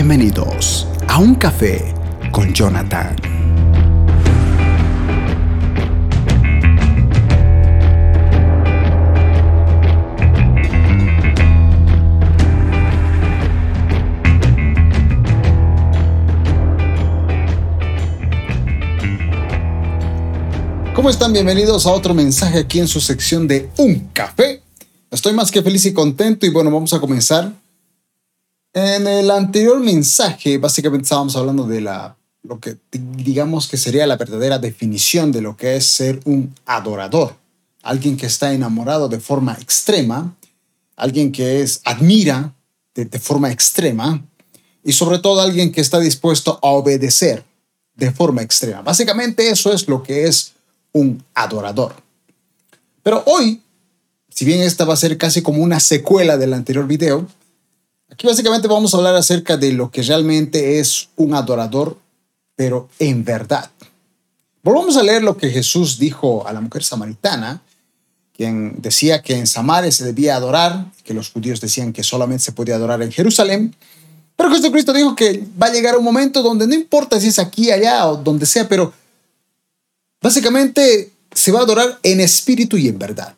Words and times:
Bienvenidos 0.00 0.86
a 1.08 1.18
un 1.18 1.34
café 1.34 1.92
con 2.30 2.54
Jonathan. 2.54 3.16
¿Cómo 20.94 21.10
están? 21.10 21.32
Bienvenidos 21.32 21.86
a 21.86 21.90
otro 21.90 22.14
mensaje 22.14 22.60
aquí 22.60 22.78
en 22.78 22.86
su 22.86 23.00
sección 23.00 23.48
de 23.48 23.68
Un 23.78 24.10
Café. 24.12 24.62
Estoy 25.10 25.32
más 25.32 25.50
que 25.50 25.60
feliz 25.60 25.84
y 25.86 25.92
contento 25.92 26.46
y 26.46 26.50
bueno, 26.50 26.70
vamos 26.70 26.92
a 26.92 27.00
comenzar 27.00 27.52
en 28.78 29.06
el 29.06 29.30
anterior 29.30 29.80
mensaje, 29.80 30.58
básicamente 30.58 31.04
estábamos 31.04 31.36
hablando 31.36 31.66
de 31.66 31.80
la, 31.80 32.16
lo 32.42 32.60
que 32.60 32.76
digamos 32.90 33.68
que 33.68 33.76
sería 33.76 34.06
la 34.06 34.16
verdadera 34.16 34.58
definición 34.58 35.32
de 35.32 35.42
lo 35.42 35.56
que 35.56 35.76
es 35.76 35.86
ser 35.86 36.20
un 36.24 36.54
adorador. 36.66 37.36
Alguien 37.82 38.16
que 38.16 38.26
está 38.26 38.52
enamorado 38.52 39.08
de 39.08 39.20
forma 39.20 39.54
extrema, 39.60 40.36
alguien 40.96 41.32
que 41.32 41.62
es, 41.62 41.80
admira 41.84 42.54
de, 42.94 43.04
de 43.04 43.18
forma 43.18 43.50
extrema 43.50 44.22
y 44.84 44.92
sobre 44.92 45.18
todo 45.18 45.40
alguien 45.40 45.72
que 45.72 45.80
está 45.80 46.00
dispuesto 46.00 46.58
a 46.62 46.68
obedecer 46.68 47.44
de 47.94 48.10
forma 48.12 48.42
extrema. 48.42 48.82
Básicamente 48.82 49.50
eso 49.50 49.72
es 49.72 49.88
lo 49.88 50.02
que 50.02 50.24
es 50.24 50.52
un 50.92 51.22
adorador. 51.34 51.94
Pero 53.02 53.22
hoy, 53.26 53.62
si 54.28 54.44
bien 54.44 54.60
esta 54.60 54.84
va 54.84 54.94
a 54.94 54.98
ser 54.98 55.18
casi 55.18 55.42
como 55.42 55.62
una 55.62 55.80
secuela 55.80 56.36
del 56.36 56.54
anterior 56.54 56.86
video, 56.86 57.26
Aquí 58.10 58.26
básicamente 58.26 58.68
vamos 58.68 58.94
a 58.94 58.96
hablar 58.96 59.14
acerca 59.14 59.56
de 59.56 59.72
lo 59.72 59.90
que 59.90 60.02
realmente 60.02 60.80
es 60.80 61.08
un 61.16 61.34
adorador, 61.34 61.98
pero 62.56 62.88
en 62.98 63.24
verdad. 63.24 63.70
Volvamos 64.62 64.96
a 64.96 65.02
leer 65.02 65.22
lo 65.22 65.36
que 65.36 65.50
Jesús 65.50 65.98
dijo 65.98 66.46
a 66.46 66.52
la 66.52 66.60
mujer 66.60 66.82
samaritana, 66.82 67.62
quien 68.34 68.76
decía 68.80 69.22
que 69.22 69.34
en 69.34 69.46
Samaria 69.46 69.90
se 69.92 70.04
debía 70.04 70.36
adorar, 70.36 70.86
que 71.04 71.14
los 71.14 71.30
judíos 71.30 71.60
decían 71.60 71.92
que 71.92 72.02
solamente 72.02 72.44
se 72.44 72.52
podía 72.52 72.76
adorar 72.76 73.02
en 73.02 73.12
Jerusalén. 73.12 73.74
Pero 74.36 74.50
Jesucristo 74.50 74.92
dijo 74.92 75.16
que 75.16 75.44
va 75.60 75.66
a 75.66 75.72
llegar 75.72 75.96
un 75.96 76.04
momento 76.04 76.42
donde 76.42 76.66
no 76.66 76.74
importa 76.74 77.20
si 77.20 77.28
es 77.28 77.38
aquí, 77.38 77.70
allá 77.70 78.06
o 78.08 78.16
donde 78.16 78.46
sea, 78.46 78.68
pero 78.68 78.92
básicamente 80.22 81.12
se 81.32 81.52
va 81.52 81.60
a 81.60 81.62
adorar 81.62 81.98
en 82.02 82.20
espíritu 82.20 82.76
y 82.76 82.88
en 82.88 82.98
verdad. 82.98 83.34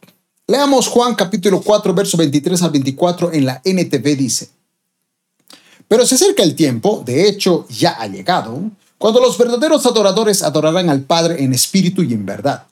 Leamos 0.47 0.89
Juan 0.89 1.15
capítulo 1.15 1.63
4, 1.63 1.95
verso 1.95 2.17
23 2.17 2.63
al 2.63 2.71
24 2.71 3.33
en 3.33 3.47
la 3.47 3.63
NTV 3.65 4.17
dice. 4.17 4.59
Pero 5.91 6.06
se 6.06 6.14
acerca 6.14 6.44
el 6.44 6.55
tiempo, 6.55 7.02
de 7.05 7.28
hecho 7.28 7.66
ya 7.69 8.00
ha 8.00 8.06
llegado, 8.06 8.62
cuando 8.96 9.20
los 9.20 9.36
verdaderos 9.36 9.84
adoradores 9.86 10.41
adorarán 10.41 10.88
al 10.88 11.02
Padre 11.02 11.42
en 11.42 11.52
espíritu 11.52 12.05
y 12.05 12.14
en 12.14 12.24
verdad. 12.24 12.69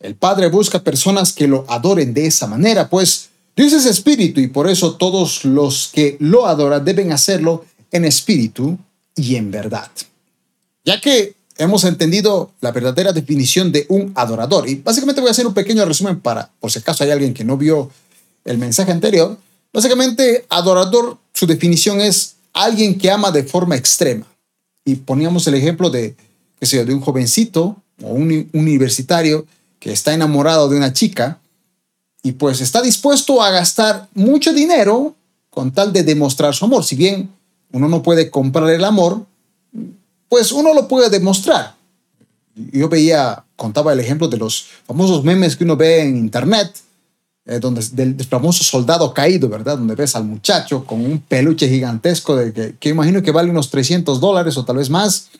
El 0.00 0.16
Padre 0.16 0.48
busca 0.48 0.82
personas 0.82 1.32
que 1.32 1.46
lo 1.46 1.64
adoren 1.68 2.12
de 2.12 2.26
esa 2.26 2.48
manera, 2.48 2.90
pues 2.90 3.28
Dios 3.54 3.72
es 3.74 3.86
espíritu 3.86 4.40
y 4.40 4.48
por 4.48 4.68
eso 4.68 4.96
todos 4.96 5.44
los 5.44 5.90
que 5.92 6.16
lo 6.18 6.48
adoran 6.48 6.84
deben 6.84 7.12
hacerlo 7.12 7.64
en 7.92 8.04
espíritu 8.04 8.76
y 9.14 9.36
en 9.36 9.52
verdad. 9.52 9.88
Ya 10.84 11.00
que 11.00 11.34
hemos 11.58 11.84
entendido 11.84 12.50
la 12.60 12.72
verdadera 12.72 13.12
definición 13.12 13.70
de 13.70 13.86
un 13.88 14.10
adorador, 14.16 14.68
y 14.68 14.74
básicamente 14.74 15.20
voy 15.20 15.28
a 15.28 15.30
hacer 15.30 15.46
un 15.46 15.54
pequeño 15.54 15.84
resumen 15.84 16.18
para, 16.18 16.50
por 16.58 16.72
si 16.72 16.80
acaso 16.80 17.04
hay 17.04 17.12
alguien 17.12 17.34
que 17.34 17.44
no 17.44 17.56
vio 17.56 17.88
el 18.44 18.58
mensaje 18.58 18.90
anterior, 18.90 19.38
básicamente 19.72 20.44
adorador, 20.48 21.18
su 21.32 21.46
definición 21.46 22.00
es 22.00 22.34
alguien 22.62 22.98
que 22.98 23.10
ama 23.10 23.30
de 23.30 23.44
forma 23.44 23.76
extrema. 23.76 24.26
Y 24.84 24.96
poníamos 24.96 25.46
el 25.46 25.54
ejemplo 25.54 25.90
de, 25.90 26.16
qué 26.58 26.66
sé 26.66 26.84
de 26.84 26.94
un 26.94 27.00
jovencito 27.00 27.76
o 28.02 28.08
un 28.08 28.48
universitario 28.52 29.46
que 29.78 29.92
está 29.92 30.12
enamorado 30.14 30.68
de 30.68 30.76
una 30.76 30.92
chica 30.92 31.38
y 32.22 32.32
pues 32.32 32.60
está 32.60 32.82
dispuesto 32.82 33.42
a 33.42 33.50
gastar 33.50 34.08
mucho 34.14 34.52
dinero 34.52 35.14
con 35.50 35.72
tal 35.72 35.92
de 35.92 36.02
demostrar 36.02 36.54
su 36.54 36.64
amor. 36.64 36.84
Si 36.84 36.96
bien 36.96 37.30
uno 37.72 37.88
no 37.88 38.02
puede 38.02 38.30
comprar 38.30 38.70
el 38.70 38.84
amor, 38.84 39.24
pues 40.28 40.52
uno 40.52 40.74
lo 40.74 40.88
puede 40.88 41.10
demostrar. 41.10 41.76
Yo 42.72 42.88
veía, 42.88 43.44
contaba 43.56 43.92
el 43.92 44.00
ejemplo 44.00 44.28
de 44.28 44.36
los 44.36 44.66
famosos 44.86 45.22
memes 45.22 45.56
que 45.56 45.64
uno 45.64 45.76
ve 45.76 46.02
en 46.02 46.16
internet, 46.16 46.72
eh, 47.48 47.60
donde, 47.60 47.82
del, 47.92 48.14
famoso 48.26 48.62
soldado 48.62 49.14
caído, 49.14 49.48
¿verdad? 49.48 49.78
Donde 49.78 49.94
ves 49.94 50.14
al 50.14 50.24
muchacho 50.24 50.84
con 50.84 51.02
un 51.02 51.18
peluche 51.18 51.66
gigantesco 51.66 52.36
de 52.36 52.52
que, 52.52 52.74
que 52.78 52.90
imagino 52.90 53.22
que 53.22 53.30
vale 53.30 53.50
unos 53.50 53.70
300 53.70 54.20
dólares 54.20 54.58
o 54.58 54.66
tal 54.66 54.76
vez 54.76 54.90
más, 54.90 55.30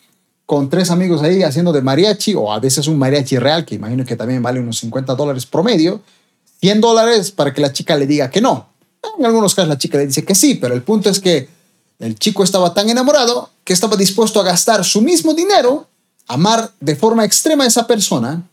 con 0.46 0.70
tres 0.70 0.90
amigos 0.90 1.20
ahí 1.22 1.42
haciendo 1.42 1.70
de 1.70 1.82
mariachi, 1.82 2.34
o 2.34 2.50
a 2.50 2.58
veces 2.60 2.86
un 2.88 2.98
mariachi 2.98 3.36
real, 3.36 3.66
que 3.66 3.74
imagino 3.74 4.06
que 4.06 4.16
también 4.16 4.42
vale 4.42 4.58
unos 4.58 4.78
50 4.78 5.14
dólares 5.14 5.44
promedio, 5.44 6.00
100 6.62 6.80
dólares 6.80 7.30
para 7.30 7.52
que 7.52 7.60
la 7.60 7.74
chica 7.74 7.94
le 7.94 8.06
diga 8.06 8.30
que 8.30 8.40
no. 8.40 8.70
En 9.18 9.26
algunos 9.26 9.54
casos 9.54 9.68
la 9.68 9.76
chica 9.76 9.98
le 9.98 10.06
dice 10.06 10.24
que 10.24 10.34
sí, 10.34 10.54
pero 10.54 10.72
el 10.72 10.80
punto 10.80 11.10
es 11.10 11.20
que 11.20 11.50
el 11.98 12.18
chico 12.18 12.42
estaba 12.42 12.72
tan 12.72 12.88
enamorado 12.88 13.50
que 13.64 13.74
estaba 13.74 13.98
dispuesto 13.98 14.40
a 14.40 14.44
gastar 14.44 14.82
su 14.82 15.02
mismo 15.02 15.34
dinero, 15.34 15.86
amar 16.26 16.72
de 16.80 16.96
forma 16.96 17.26
extrema 17.26 17.64
a 17.64 17.66
esa 17.66 17.86
persona, 17.86 18.48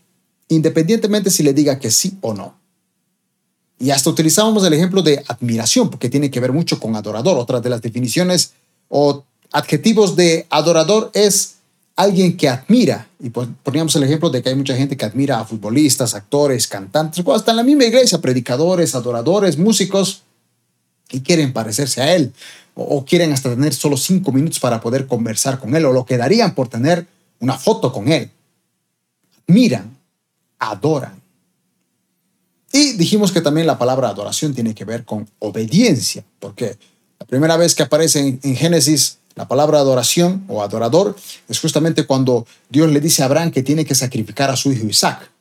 independientemente 0.50 1.32
si 1.32 1.42
le 1.42 1.54
diga 1.54 1.80
que 1.80 1.90
sí 1.90 2.18
o 2.20 2.34
no. 2.34 2.65
Y 3.80 3.92
hasta 3.92 4.10
utilizábamos 4.10 4.64
el 4.66 4.74
ejemplo 4.74 5.02
de 5.02 5.24
admiración, 5.28 5.90
porque 5.90 6.10
tiene 6.10 6.32
que 6.32 6.40
ver 6.40 6.52
mucho 6.52 6.80
con 6.80 6.96
adorador. 6.96 7.38
Otra 7.38 7.60
de 7.60 7.70
las 7.70 7.82
definiciones 7.82 8.54
o 8.90 9.24
adjetivos 9.52 10.16
de 10.16 10.48
adorador 10.50 11.12
es 11.14 11.56
alguien 11.96 12.38
que 12.38 12.50
admira. 12.50 13.08
Y 13.20 13.30
pues 13.30 13.48
poníamos 13.64 13.96
el 13.96 14.04
ejemplo 14.04 14.30
de 14.30 14.42
que 14.42 14.50
hay 14.50 14.56
mucha 14.56 14.76
gente 14.76 14.96
que 14.96 15.06
admira 15.06 15.40
a 15.40 15.46
futbolistas, 15.46 16.14
actores, 16.14 16.68
cantantes, 16.68 17.26
hasta 17.28 17.52
en 17.52 17.58
la 17.58 17.64
misma 17.64 17.86
iglesia, 17.86 18.20
predicadores, 18.20 18.96
adoradores, 18.96 19.58
músicos, 19.58 20.24
y 21.12 21.22
quieren 21.22 21.54
parecerse 21.54 22.02
a 22.02 22.16
él, 22.16 22.34
o, 22.74 23.06
quieren 23.06 23.32
hasta 23.32 23.50
tener 23.50 23.74
solo 23.74 23.96
cinco 23.96 24.32
minutos 24.32 24.60
para 24.60 24.82
poder 24.82 25.08
conversar 25.08 25.60
con 25.60 25.76
él, 25.76 25.86
o 25.86 25.94
lo 25.94 26.06
que 26.06 26.18
darían 26.18 26.54
por 26.56 26.68
tener 26.68 27.08
una 27.40 27.58
foto 27.58 27.92
con 27.92 28.12
él. 28.12 28.32
Admiran, 29.48 29.96
adoran. 30.60 31.22
Y 32.76 32.92
dijimos 32.98 33.32
que 33.32 33.40
también 33.40 33.68
la 33.68 33.78
palabra 33.78 34.10
adoración 34.10 34.54
tiene 34.54 34.76
que 34.76 34.84
ver 34.84 35.06
con 35.06 35.30
obediencia, 35.40 36.26
porque 36.42 36.78
la 37.18 37.26
primera 37.26 37.56
vez 37.56 37.74
que 37.74 37.84
aparece 37.84 38.38
en, 38.44 38.56
Génesis 38.58 39.20
la 39.34 39.48
palabra 39.48 39.80
adoración 39.80 40.44
o 40.50 40.62
adorador 40.62 41.16
es 41.48 41.58
justamente 41.58 42.06
cuando 42.06 42.46
Dios 42.70 42.92
le 42.92 43.00
dice 43.00 43.24
a 43.24 43.28
Abraham 43.28 43.52
que 43.52 43.64
tiene 43.64 43.86
que 43.86 43.96
sacrificar 43.96 44.50
a 44.50 44.58
su 44.58 44.74
hijo 44.74 44.88
Isaac. 44.88 45.32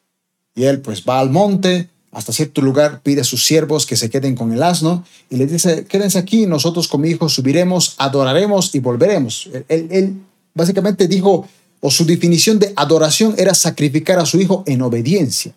Y 0.54 0.62
él 0.62 0.80
pues 0.80 1.02
va 1.02 1.18
al 1.18 1.30
monte, 1.30 1.88
hasta 2.12 2.32
cierto 2.32 2.62
lugar 2.62 3.00
pide 3.02 3.22
a 3.22 3.24
sus 3.24 3.44
siervos 3.44 3.84
que 3.84 3.96
se 3.96 4.10
queden 4.10 4.36
con 4.36 4.52
el 4.52 4.62
asno 4.62 5.04
y 5.28 5.34
le 5.34 5.46
dice, 5.46 5.86
quédense 5.86 6.20
aquí, 6.20 6.46
nosotros 6.46 6.86
con 6.86 7.00
mi 7.00 7.08
hijo 7.08 7.28
subiremos, 7.28 7.96
adoraremos 7.98 8.72
y 8.76 8.78
volveremos. 8.78 9.50
Él, 9.66 9.88
él 9.90 10.14
básicamente 10.54 11.08
dijo, 11.08 11.48
o 11.80 11.90
su 11.90 12.04
definición 12.04 12.60
de 12.60 12.72
adoración 12.76 13.34
era 13.36 13.54
sacrificar 13.54 14.20
a 14.20 14.24
su 14.24 14.40
hijo 14.40 14.62
en 14.68 14.82
obediencia. 14.82 15.52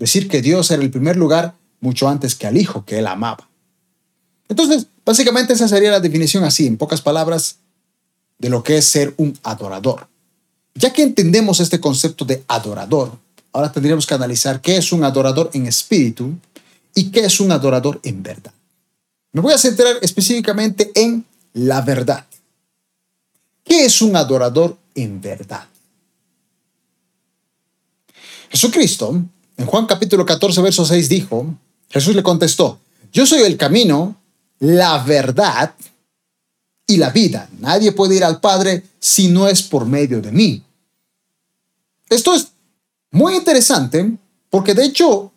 Decir 0.00 0.28
que 0.28 0.40
Dios 0.40 0.70
era 0.70 0.82
el 0.82 0.90
primer 0.90 1.16
lugar 1.16 1.54
mucho 1.80 2.08
antes 2.08 2.34
que 2.34 2.46
al 2.46 2.56
Hijo 2.56 2.86
que 2.86 2.98
él 2.98 3.06
amaba. 3.06 3.50
Entonces, 4.48 4.86
básicamente 5.04 5.52
esa 5.52 5.68
sería 5.68 5.90
la 5.90 6.00
definición 6.00 6.42
así, 6.42 6.66
en 6.66 6.78
pocas 6.78 7.02
palabras, 7.02 7.58
de 8.38 8.48
lo 8.48 8.62
que 8.62 8.78
es 8.78 8.86
ser 8.86 9.12
un 9.18 9.38
adorador. 9.42 10.08
Ya 10.74 10.90
que 10.90 11.02
entendemos 11.02 11.60
este 11.60 11.80
concepto 11.80 12.24
de 12.24 12.42
adorador, 12.48 13.12
ahora 13.52 13.70
tendríamos 13.70 14.06
que 14.06 14.14
analizar 14.14 14.62
qué 14.62 14.78
es 14.78 14.90
un 14.90 15.04
adorador 15.04 15.50
en 15.52 15.66
espíritu 15.66 16.32
y 16.94 17.10
qué 17.10 17.26
es 17.26 17.38
un 17.38 17.52
adorador 17.52 18.00
en 18.02 18.22
verdad. 18.22 18.54
Me 19.32 19.42
voy 19.42 19.52
a 19.52 19.58
centrar 19.58 19.98
específicamente 20.00 20.90
en 20.94 21.26
la 21.52 21.82
verdad. 21.82 22.24
¿Qué 23.62 23.84
es 23.84 24.00
un 24.00 24.16
adorador 24.16 24.78
en 24.94 25.20
verdad? 25.20 25.66
Jesucristo 28.48 29.22
en 29.60 29.66
Juan 29.66 29.84
capítulo 29.84 30.24
14, 30.24 30.62
verso 30.62 30.86
6 30.86 31.08
dijo, 31.10 31.54
Jesús 31.90 32.16
le 32.16 32.22
contestó, 32.22 32.80
yo 33.12 33.26
soy 33.26 33.42
el 33.42 33.58
camino, 33.58 34.16
la 34.58 35.02
verdad 35.02 35.74
y 36.86 36.96
la 36.96 37.10
vida. 37.10 37.46
Nadie 37.58 37.92
puede 37.92 38.16
ir 38.16 38.24
al 38.24 38.40
Padre 38.40 38.84
si 38.98 39.28
no 39.28 39.48
es 39.48 39.62
por 39.62 39.84
medio 39.84 40.22
de 40.22 40.32
mí. 40.32 40.62
Esto 42.08 42.34
es 42.34 42.48
muy 43.10 43.36
interesante 43.36 44.10
porque 44.48 44.72
de 44.72 44.86
hecho, 44.86 45.30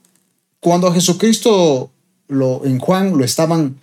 cuando 0.62 0.88
a 0.88 0.94
Jesucristo 0.94 1.92
lo, 2.30 2.64
en 2.64 2.80
Juan 2.80 3.18
lo 3.18 3.26
estaban 3.26 3.78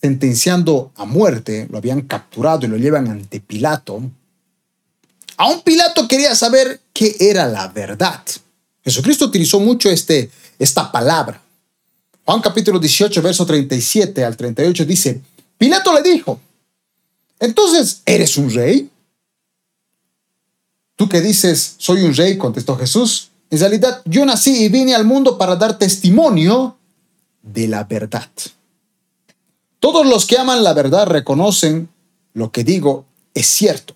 sentenciando 0.00 0.90
a 0.96 1.04
muerte, 1.04 1.68
lo 1.70 1.76
habían 1.76 2.00
capturado 2.00 2.64
y 2.64 2.68
lo 2.68 2.78
llevan 2.78 3.08
ante 3.08 3.40
Pilato, 3.40 4.00
aún 5.36 5.60
Pilato 5.60 6.08
quería 6.08 6.34
saber 6.34 6.80
qué 6.94 7.14
era 7.20 7.46
la 7.46 7.68
verdad. 7.68 8.22
Jesucristo 8.86 9.24
utilizó 9.24 9.58
mucho 9.58 9.90
este, 9.90 10.30
esta 10.60 10.92
palabra. 10.92 11.42
Juan 12.24 12.40
capítulo 12.40 12.78
18, 12.78 13.20
verso 13.20 13.44
37 13.44 14.24
al 14.24 14.36
38 14.36 14.84
dice, 14.84 15.20
Pilato 15.58 15.92
le 15.92 16.02
dijo, 16.02 16.40
Entonces, 17.40 18.02
¿eres 18.06 18.36
un 18.36 18.48
rey? 18.48 18.88
Tú 20.94 21.08
que 21.08 21.20
dices, 21.20 21.74
soy 21.78 22.04
un 22.04 22.14
rey, 22.14 22.38
contestó 22.38 22.76
Jesús. 22.76 23.30
En 23.50 23.58
realidad, 23.58 24.02
yo 24.04 24.24
nací 24.24 24.64
y 24.64 24.68
vine 24.68 24.94
al 24.94 25.04
mundo 25.04 25.36
para 25.36 25.56
dar 25.56 25.78
testimonio 25.78 26.78
de 27.42 27.66
la 27.66 27.82
verdad. 27.82 28.30
Todos 29.80 30.06
los 30.06 30.26
que 30.26 30.38
aman 30.38 30.62
la 30.62 30.74
verdad 30.74 31.08
reconocen 31.08 31.88
lo 32.34 32.52
que 32.52 32.62
digo 32.62 33.04
es 33.34 33.48
cierto. 33.48 33.94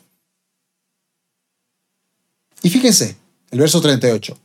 Y 2.62 2.70
fíjense, 2.70 3.16
el 3.52 3.60
verso 3.60 3.80
38. 3.80 4.36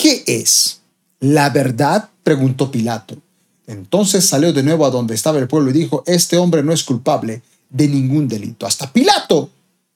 ¿Qué 0.00 0.24
es 0.26 0.80
la 1.18 1.50
verdad? 1.50 2.08
preguntó 2.22 2.70
Pilato. 2.70 3.18
Entonces 3.66 4.24
salió 4.24 4.50
de 4.50 4.62
nuevo 4.62 4.86
a 4.86 4.90
donde 4.90 5.14
estaba 5.14 5.38
el 5.38 5.46
pueblo 5.46 5.68
y 5.68 5.74
dijo, 5.74 6.02
este 6.06 6.38
hombre 6.38 6.62
no 6.62 6.72
es 6.72 6.84
culpable 6.84 7.42
de 7.68 7.86
ningún 7.86 8.26
delito. 8.26 8.66
Hasta 8.66 8.90
Pilato 8.90 9.50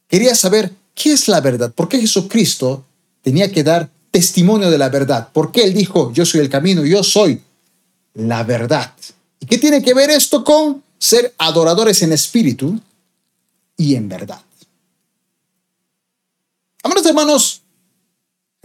quería 0.06 0.34
saber 0.34 0.70
qué 0.94 1.12
es 1.14 1.26
la 1.26 1.40
verdad, 1.40 1.72
por 1.72 1.88
qué 1.88 1.98
Jesucristo 2.00 2.84
tenía 3.22 3.50
que 3.50 3.64
dar 3.64 3.88
testimonio 4.10 4.70
de 4.70 4.76
la 4.76 4.90
verdad, 4.90 5.30
por 5.32 5.50
qué 5.50 5.64
él 5.64 5.72
dijo, 5.72 6.12
yo 6.12 6.26
soy 6.26 6.40
el 6.40 6.50
camino, 6.50 6.84
yo 6.84 7.02
soy 7.02 7.40
la 8.12 8.42
verdad. 8.42 8.92
¿Y 9.40 9.46
qué 9.46 9.56
tiene 9.56 9.82
que 9.82 9.94
ver 9.94 10.10
esto 10.10 10.44
con 10.44 10.84
ser 10.98 11.34
adoradores 11.38 12.02
en 12.02 12.12
espíritu 12.12 12.78
y 13.78 13.94
en 13.94 14.10
verdad? 14.10 14.42
Amados 16.82 17.06
hermanos, 17.06 17.63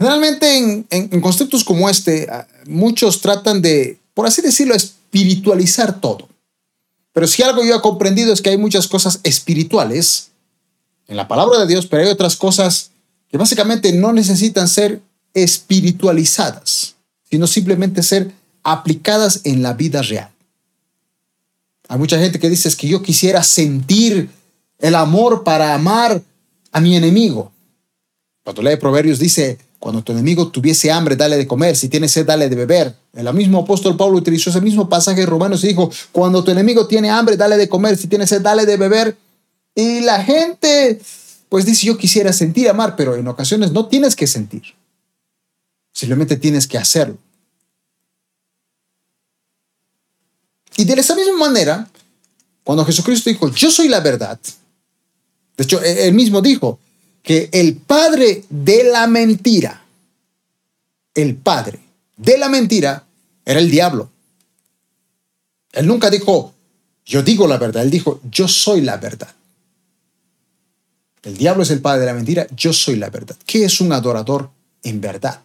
generalmente 0.00 0.56
en, 0.56 0.86
en 0.90 1.20
conceptos 1.20 1.62
como 1.62 1.90
este, 1.90 2.26
ah, 2.30 2.48
muchos 2.66 3.20
tratan 3.20 3.60
de, 3.60 4.00
por 4.14 4.26
así 4.26 4.40
decirlo, 4.40 4.74
espiritualizar 4.74 6.00
todo. 6.00 6.26
Pero 7.12 7.26
si 7.26 7.42
algo 7.42 7.62
yo 7.62 7.76
he 7.76 7.80
comprendido 7.82 8.32
es 8.32 8.40
que 8.40 8.48
hay 8.48 8.56
muchas 8.56 8.88
cosas 8.88 9.20
espirituales 9.24 10.30
en 11.06 11.18
la 11.18 11.28
palabra 11.28 11.58
de 11.58 11.66
Dios, 11.66 11.86
pero 11.86 12.02
hay 12.02 12.08
otras 12.08 12.34
cosas 12.36 12.92
que 13.28 13.36
básicamente 13.36 13.92
no 13.92 14.14
necesitan 14.14 14.68
ser 14.68 15.02
espiritualizadas, 15.34 16.94
sino 17.28 17.46
simplemente 17.46 18.02
ser 18.02 18.32
aplicadas 18.62 19.42
en 19.44 19.62
la 19.62 19.74
vida 19.74 20.00
real. 20.00 20.30
Hay 21.88 21.98
mucha 21.98 22.18
gente 22.18 22.38
que 22.38 22.48
dice 22.48 22.74
que 22.74 22.88
yo 22.88 23.02
quisiera 23.02 23.42
sentir 23.42 24.30
el 24.78 24.94
amor 24.94 25.44
para 25.44 25.74
amar 25.74 26.22
a 26.72 26.80
mi 26.80 26.96
enemigo. 26.96 27.52
Cuando 28.44 28.62
lee 28.62 28.76
Proverbios 28.76 29.18
dice, 29.18 29.58
cuando 29.80 30.04
tu 30.04 30.12
enemigo 30.12 30.48
tuviese 30.48 30.92
hambre, 30.92 31.16
dale 31.16 31.38
de 31.38 31.46
comer. 31.46 31.74
Si 31.74 31.88
tiene 31.88 32.06
sed, 32.06 32.26
dale 32.26 32.50
de 32.50 32.54
beber. 32.54 32.94
El 33.14 33.32
mismo 33.32 33.60
apóstol 33.60 33.96
Pablo 33.96 34.18
utilizó 34.18 34.50
ese 34.50 34.60
mismo 34.60 34.90
pasaje 34.90 35.22
en 35.22 35.26
Romanos 35.26 35.64
y 35.64 35.68
dijo, 35.68 35.90
cuando 36.12 36.44
tu 36.44 36.50
enemigo 36.50 36.86
tiene 36.86 37.08
hambre, 37.08 37.38
dale 37.38 37.56
de 37.56 37.66
comer. 37.66 37.96
Si 37.96 38.06
tiene 38.06 38.26
sed, 38.26 38.42
dale 38.42 38.66
de 38.66 38.76
beber. 38.76 39.16
Y 39.74 40.00
la 40.00 40.22
gente, 40.22 41.00
pues 41.48 41.64
dice, 41.64 41.86
yo 41.86 41.96
quisiera 41.96 42.30
sentir 42.34 42.68
amar, 42.68 42.94
pero 42.94 43.16
en 43.16 43.26
ocasiones 43.26 43.72
no 43.72 43.86
tienes 43.86 44.14
que 44.14 44.26
sentir. 44.26 44.62
Simplemente 45.94 46.36
tienes 46.36 46.66
que 46.66 46.76
hacerlo. 46.76 47.16
Y 50.76 50.84
de 50.84 50.92
esa 50.92 51.14
misma 51.14 51.38
manera, 51.38 51.88
cuando 52.64 52.84
Jesucristo 52.84 53.30
dijo, 53.30 53.50
yo 53.50 53.70
soy 53.70 53.88
la 53.88 54.00
verdad, 54.00 54.38
de 55.56 55.64
hecho, 55.64 55.82
e-, 55.82 56.06
él 56.06 56.12
mismo 56.12 56.42
dijo, 56.42 56.78
que 57.22 57.48
el 57.52 57.76
padre 57.76 58.44
de 58.48 58.84
la 58.84 59.06
mentira, 59.06 59.84
el 61.14 61.36
padre 61.36 61.80
de 62.16 62.38
la 62.38 62.48
mentira 62.48 63.04
era 63.44 63.60
el 63.60 63.70
diablo. 63.70 64.10
Él 65.72 65.86
nunca 65.86 66.10
dijo, 66.10 66.54
yo 67.04 67.22
digo 67.22 67.46
la 67.46 67.58
verdad, 67.58 67.82
él 67.82 67.90
dijo, 67.90 68.20
yo 68.30 68.48
soy 68.48 68.80
la 68.80 68.96
verdad. 68.96 69.34
El 71.22 71.36
diablo 71.36 71.62
es 71.62 71.70
el 71.70 71.80
padre 71.80 72.00
de 72.00 72.06
la 72.06 72.14
mentira, 72.14 72.46
yo 72.56 72.72
soy 72.72 72.96
la 72.96 73.10
verdad. 73.10 73.36
¿Qué 73.44 73.64
es 73.64 73.80
un 73.80 73.92
adorador 73.92 74.50
en 74.82 75.00
verdad? 75.00 75.40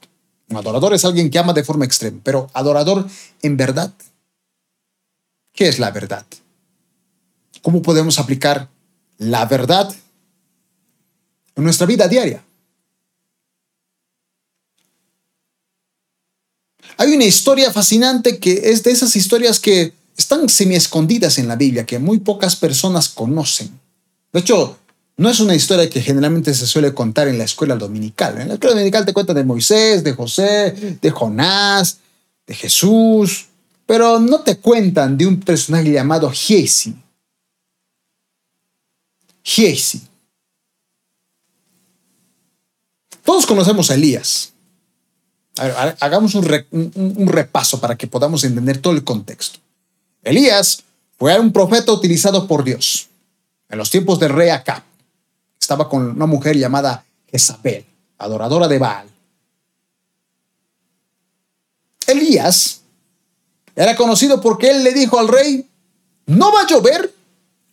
Un 0.48 0.58
adorador 0.58 0.94
es 0.94 1.04
alguien 1.04 1.30
que 1.30 1.40
ama 1.40 1.54
de 1.54 1.64
forma 1.64 1.86
extrema, 1.86 2.20
pero 2.24 2.50
adorador 2.54 3.08
en 3.42 3.58
verdad. 3.58 3.94
¿Qué 5.54 5.68
es 5.68 5.80
la 5.80 5.92
verdad? 5.92 6.26
¿Cómo 7.62 7.82
podemos 7.82 8.20
aplicar 8.20 8.70
la 9.18 9.46
verdad 9.46 9.94
en 11.56 11.64
nuestra 11.64 11.88
vida 11.88 12.08
diaria. 12.08 12.44
Hay 16.98 17.14
una 17.14 17.26
historia 17.26 17.72
fascinante 17.72 18.40
que 18.40 18.72
es 18.72 18.84
de 18.84 18.92
esas 18.92 19.16
historias 19.16 19.60
que 19.60 19.94
están 20.18 20.48
semi 20.48 20.76
escondidas 20.76 21.38
en 21.38 21.48
la 21.48 21.56
Biblia, 21.56 21.86
que 21.86 22.00
muy 22.00 22.20
pocas 22.20 22.56
personas 22.56 23.10
conocen. 23.10 23.70
De 24.32 24.40
hecho, 24.40 24.78
no 25.18 25.30
es 25.30 25.40
una 25.40 25.56
historia 25.56 25.90
que 25.90 26.02
generalmente 26.02 26.54
se 26.54 26.68
suele 26.68 26.94
contar 26.94 27.28
en 27.28 27.38
la 27.38 27.46
escuela 27.46 27.76
dominical. 27.76 28.40
En 28.40 28.48
la 28.48 28.54
escuela 28.56 28.76
dominical 28.76 29.06
te 29.06 29.14
cuentan 29.14 29.36
de 29.36 29.44
Moisés, 29.44 30.04
de 30.04 30.14
José, 30.14 30.98
de 31.02 31.12
Jonás, 31.12 32.00
de 32.46 32.54
Jesús, 32.54 33.48
pero 33.86 34.20
no 34.20 34.42
te 34.42 34.58
cuentan 34.58 35.18
de 35.18 35.28
un 35.28 35.40
personaje 35.40 35.92
llamado 35.92 36.30
Giesi. 36.32 36.96
Giesi. 39.44 40.02
Todos 43.26 43.46
conocemos 43.48 43.90
a 43.90 43.96
Elías. 43.96 44.54
hagamos 45.58 46.36
un, 46.36 47.28
repaso 47.28 47.82
para 47.82 47.98
que 47.98 48.08
podamos 48.08 48.44
entender 48.44 48.78
todo 48.78 48.94
el 48.94 49.04
contexto. 49.04 49.60
Elías 50.24 50.84
fue 51.18 51.38
un 51.40 51.52
profeta 51.52 51.92
utilizado 51.92 52.48
por 52.48 52.64
Dios 52.64 53.10
en 53.70 53.78
los 53.78 53.90
tiempos 53.90 54.20
del 54.20 54.30
rey 54.30 54.50
Acab. 54.50 54.84
Estaba 55.60 55.90
con 55.90 56.12
una 56.12 56.28
mujer 56.28 56.56
llamada 56.56 57.04
Jezabel, 57.28 57.86
adoradora 58.20 58.68
de 58.68 58.78
Baal. 58.78 59.08
Elías 62.06 62.82
era 63.76 63.96
conocido 63.96 64.40
porque 64.40 64.70
él 64.70 64.84
le 64.84 64.94
dijo 64.94 65.18
al 65.18 65.28
rey, 65.28 65.68
no 66.28 66.54
va 66.54 66.62
a 66.62 66.68
llover 66.68 67.12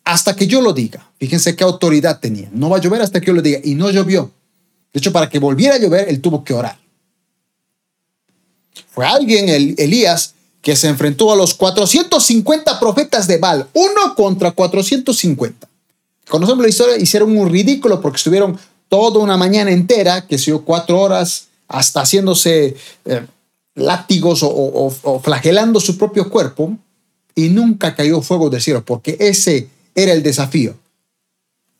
hasta 0.04 0.34
que 0.34 0.46
yo 0.46 0.62
lo 0.62 0.72
diga. 0.72 1.10
Fíjense 1.19 1.54
qué 1.54 1.62
autoridad 1.62 2.20
tenía. 2.20 2.49
No 2.52 2.70
va 2.70 2.78
a 2.78 2.81
llover 2.81 3.02
hasta 3.02 3.20
que 3.20 3.26
yo 3.26 3.34
lo 3.34 3.43
diga. 3.43 3.60
Y 3.62 3.75
no 3.75 3.90
llovió. 3.90 4.31
De 4.92 4.98
hecho, 4.98 5.12
para 5.12 5.28
que 5.28 5.38
volviera 5.38 5.76
a 5.76 5.78
llover, 5.78 6.08
él 6.08 6.20
tuvo 6.20 6.44
que 6.44 6.52
orar. 6.52 6.78
Fue 8.90 9.06
alguien, 9.06 9.48
el, 9.48 9.75
Elías, 9.78 10.34
que 10.61 10.76
se 10.76 10.88
enfrentó 10.88 11.32
a 11.32 11.37
los 11.37 11.54
450 11.54 12.78
profetas 12.78 13.26
de 13.26 13.38
Baal, 13.38 13.66
uno 13.72 14.14
contra 14.14 14.52
450. 14.52 15.68
Conocemos 16.28 16.62
la 16.62 16.68
historia, 16.68 16.96
hicieron 16.96 17.37
un 17.37 17.50
ridículo 17.50 18.00
porque 18.00 18.16
estuvieron 18.16 18.58
toda 18.88 19.20
una 19.20 19.37
mañana 19.37 19.70
entera, 19.70 20.26
que 20.26 20.38
se 20.38 20.52
cuatro 20.61 21.00
horas, 21.00 21.49
hasta 21.68 22.02
haciéndose 22.02 22.76
eh, 23.06 23.26
látigos 23.75 24.40
o, 24.42 25.20
flagelando 25.22 25.80
su 25.80 25.96
propio 25.96 26.28
cuerpo, 26.28 26.76
y 27.34 27.49
nunca 27.49 27.94
cayó 27.94 28.20
fuego 28.20 28.50
del 28.50 28.61
cielo, 28.61 28.84
porque 28.84 29.16
ese 29.18 29.68
era 29.94 30.12
el 30.12 30.22
desafío. 30.22 30.76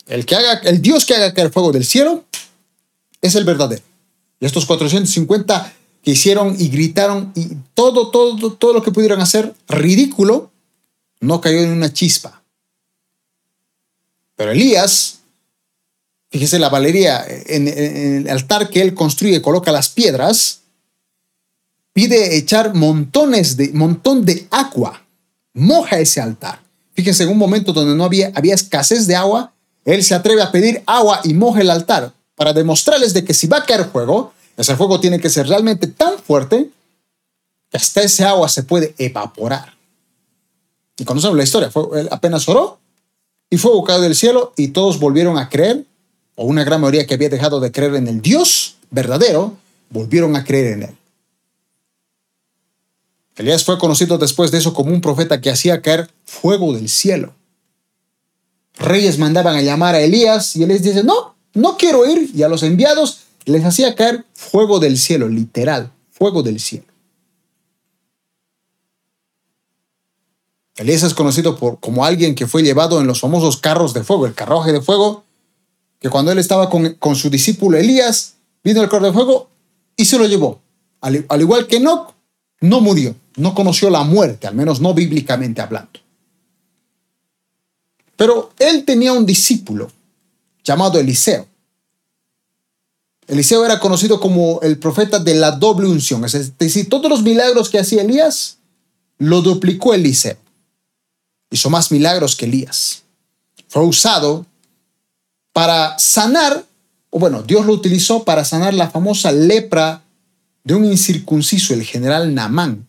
El, 0.07 0.25
que 0.25 0.35
haga, 0.35 0.55
el 0.65 0.81
Dios 0.81 1.05
que 1.05 1.15
haga 1.15 1.35
caer 1.35 1.51
fuego 1.51 1.71
del 1.71 1.85
cielo 1.85 2.25
es 3.23 3.37
el 3.37 3.45
verdadero. 3.45 3.83
Y 4.41 4.45
estos 4.45 4.67
450 4.67 5.73
que 6.03 6.11
hicieron 6.11 6.57
y 6.59 6.69
gritaron 6.69 7.33
y 7.35 7.49
todo, 7.75 8.11
todo, 8.11 8.53
todo 8.55 8.73
lo 8.75 8.83
que 8.83 8.91
pudieron 8.91 9.21
hacer 9.21 9.55
ridículo, 9.69 10.51
no 11.21 11.41
cayó 11.41 11.61
en 11.61 11.71
una 11.71 11.93
chispa. 11.93 12.43
Pero 14.35 14.51
Elías, 14.51 15.21
fíjese 16.31 16.59
la 16.59 16.69
valería, 16.69 17.25
en, 17.47 17.69
el 17.69 18.29
altar 18.29 18.69
que 18.69 18.83
él 18.83 18.95
construye, 18.95 19.41
coloca 19.41 19.71
las 19.71 19.89
piedras, 19.89 20.63
pide 21.93 22.37
echar 22.37 22.75
montones 22.75 23.57
de, 23.57 23.69
montón 23.73 24.25
de 24.25 24.49
agua, 24.51 25.07
moja 25.53 26.01
ese 26.01 26.21
altar. 26.21 26.61
Fíjense, 26.95 27.23
en 27.23 27.29
un 27.29 27.39
momento 27.39 27.73
donde 27.73 27.95
no 27.95 28.05
había, 28.05 28.33
había 28.35 28.55
escasez 28.55 29.07
de 29.07 29.15
agua, 29.15 29.53
él 29.85 30.03
se 30.03 30.17
atreve 30.17 30.43
a 30.43 30.51
pedir 30.51 30.83
agua 30.87 31.21
y 31.23 31.35
moja 31.35 31.61
el 31.61 31.71
altar 31.71 32.13
para 32.43 32.53
demostrarles 32.53 33.15
de 33.15 33.25
que 33.25 33.35
si 33.35 33.47
va 33.47 33.59
a 33.59 33.65
caer 33.65 33.85
fuego, 33.85 34.33
ese 34.57 34.75
fuego 34.75 34.99
tiene 34.99 35.21
que 35.21 35.31
ser 35.31 35.47
realmente 35.47 35.87
tan 35.87 36.19
fuerte 36.19 36.69
que 37.71 37.77
hasta 37.77 38.03
ese 38.03 38.25
agua 38.25 38.49
se 38.49 38.65
puede 38.65 38.97
evaporar. 38.99 39.77
Y 40.99 41.05
conocemos 41.05 41.37
la 41.37 41.45
historia, 41.45 41.71
apenas 42.11 42.49
oró 42.49 42.81
y 43.49 43.59
fue 43.59 43.71
buscado 43.71 44.01
del 44.01 44.17
cielo 44.17 44.53
y 44.57 44.69
todos 44.69 44.99
volvieron 44.99 45.39
a 45.39 45.49
creer, 45.49 45.85
o 46.35 46.45
una 46.45 46.65
gran 46.65 46.81
mayoría 46.81 47.07
que 47.07 47.15
había 47.15 47.29
dejado 47.29 47.61
de 47.61 47.71
creer 47.71 47.95
en 47.95 48.09
el 48.09 48.21
Dios 48.21 48.75
verdadero, 48.91 49.57
volvieron 49.91 50.35
a 50.35 50.43
creer 50.43 50.73
en 50.73 50.83
él. 50.83 50.97
Elías 53.37 53.63
fue 53.63 53.79
conocido 53.79 54.19
después 54.19 54.51
de 54.51 54.59
eso 54.59 54.75
como 54.75 54.93
un 54.93 55.01
profeta 55.01 55.41
que 55.41 55.51
hacía 55.51 55.81
caer 55.81 56.11
fuego 56.25 56.75
del 56.75 56.89
cielo. 56.89 57.37
Reyes 58.75 59.17
mandaban 59.17 59.55
a 59.55 59.63
llamar 59.63 59.95
a 59.95 60.01
Elías 60.01 60.57
y 60.57 60.65
Elías 60.65 60.83
dice, 60.83 61.05
no, 61.05 61.32
no 61.55 61.77
quiero 61.77 62.07
ir, 62.07 62.31
y 62.35 62.43
a 62.43 62.49
los 62.49 62.63
enviados 62.63 63.23
les 63.45 63.65
hacía 63.65 63.95
caer 63.95 64.25
fuego 64.35 64.79
del 64.79 64.99
cielo, 64.99 65.29
literal, 65.29 65.93
fuego 66.11 66.43
del 66.43 66.61
cielo. 66.61 66.87
Elías 70.77 71.03
es 71.03 71.15
conocido 71.15 71.59
por, 71.59 71.81
como 71.81 72.05
alguien 72.05 72.35
que 72.35 72.47
fue 72.47 72.63
llevado 72.63 73.01
en 73.01 73.07
los 73.07 73.21
famosos 73.21 73.59
carros 73.59 73.93
de 73.93 74.05
fuego, 74.05 74.27
el 74.27 74.35
carruaje 74.35 74.73
de 74.73 74.81
fuego, 74.81 75.25
que 76.01 76.09
cuando 76.09 76.33
él 76.33 76.39
estaba 76.39 76.71
con, 76.71 77.17
su 77.17 77.31
discípulo 77.31 77.77
Elías, 77.77 78.35
vino 78.65 78.83
el 78.83 78.89
carro 78.89 79.07
de 79.07 79.13
fuego 79.13 79.51
y 79.97 80.05
se 80.07 80.19
lo 80.19 80.27
llevó. 80.27 80.61
Al, 81.01 81.27
al 81.29 81.41
igual 81.41 81.67
que 81.67 81.77
Enoch, 81.77 82.15
no 82.61 82.81
murió, 82.81 83.15
no 83.37 83.55
conoció 83.55 83.91
la 83.91 84.03
muerte, 84.03 84.47
al 84.47 84.55
menos 84.55 84.81
no 84.81 84.95
bíblicamente 84.95 85.61
hablando. 85.61 86.01
Pero 88.17 88.53
él 88.59 88.85
tenía 88.85 89.13
un 89.13 89.27
discípulo 89.27 89.91
llamado 90.65 90.99
Eliseo. 90.99 91.47
Eliseo 93.27 93.65
era 93.65 93.79
conocido 93.79 94.21
como 94.21 94.61
el 94.63 94.79
profeta 94.79 95.19
de 95.19 95.35
la 95.35 95.53
doble 95.53 95.89
unción, 95.89 96.25
es 96.25 96.59
decir, 96.59 96.89
todos 96.89 97.09
los 97.09 97.23
milagros 97.23 97.71
que 97.71 97.79
hacía 97.79 98.03
Elías 98.03 98.59
lo 99.19 99.41
duplicó 99.43 99.95
Eliseo. 99.95 100.37
Hizo 101.51 101.71
más 101.71 101.93
milagros 101.93 102.35
que 102.35 102.47
Elías. 102.47 103.03
Fue 103.69 103.85
usado 103.85 104.47
para 105.53 105.99
sanar, 105.99 106.65
o 107.11 107.19
bueno, 107.19 107.43
Dios 107.43 107.65
lo 107.65 107.73
utilizó 107.73 108.25
para 108.25 108.45
sanar 108.45 108.75
la 108.75 108.91
famosa 108.91 109.31
lepra 109.33 110.03
de 110.65 110.75
un 110.75 110.85
incircunciso, 110.85 111.75
el 111.75 111.85
general 111.85 112.35
Naamán. 112.35 112.87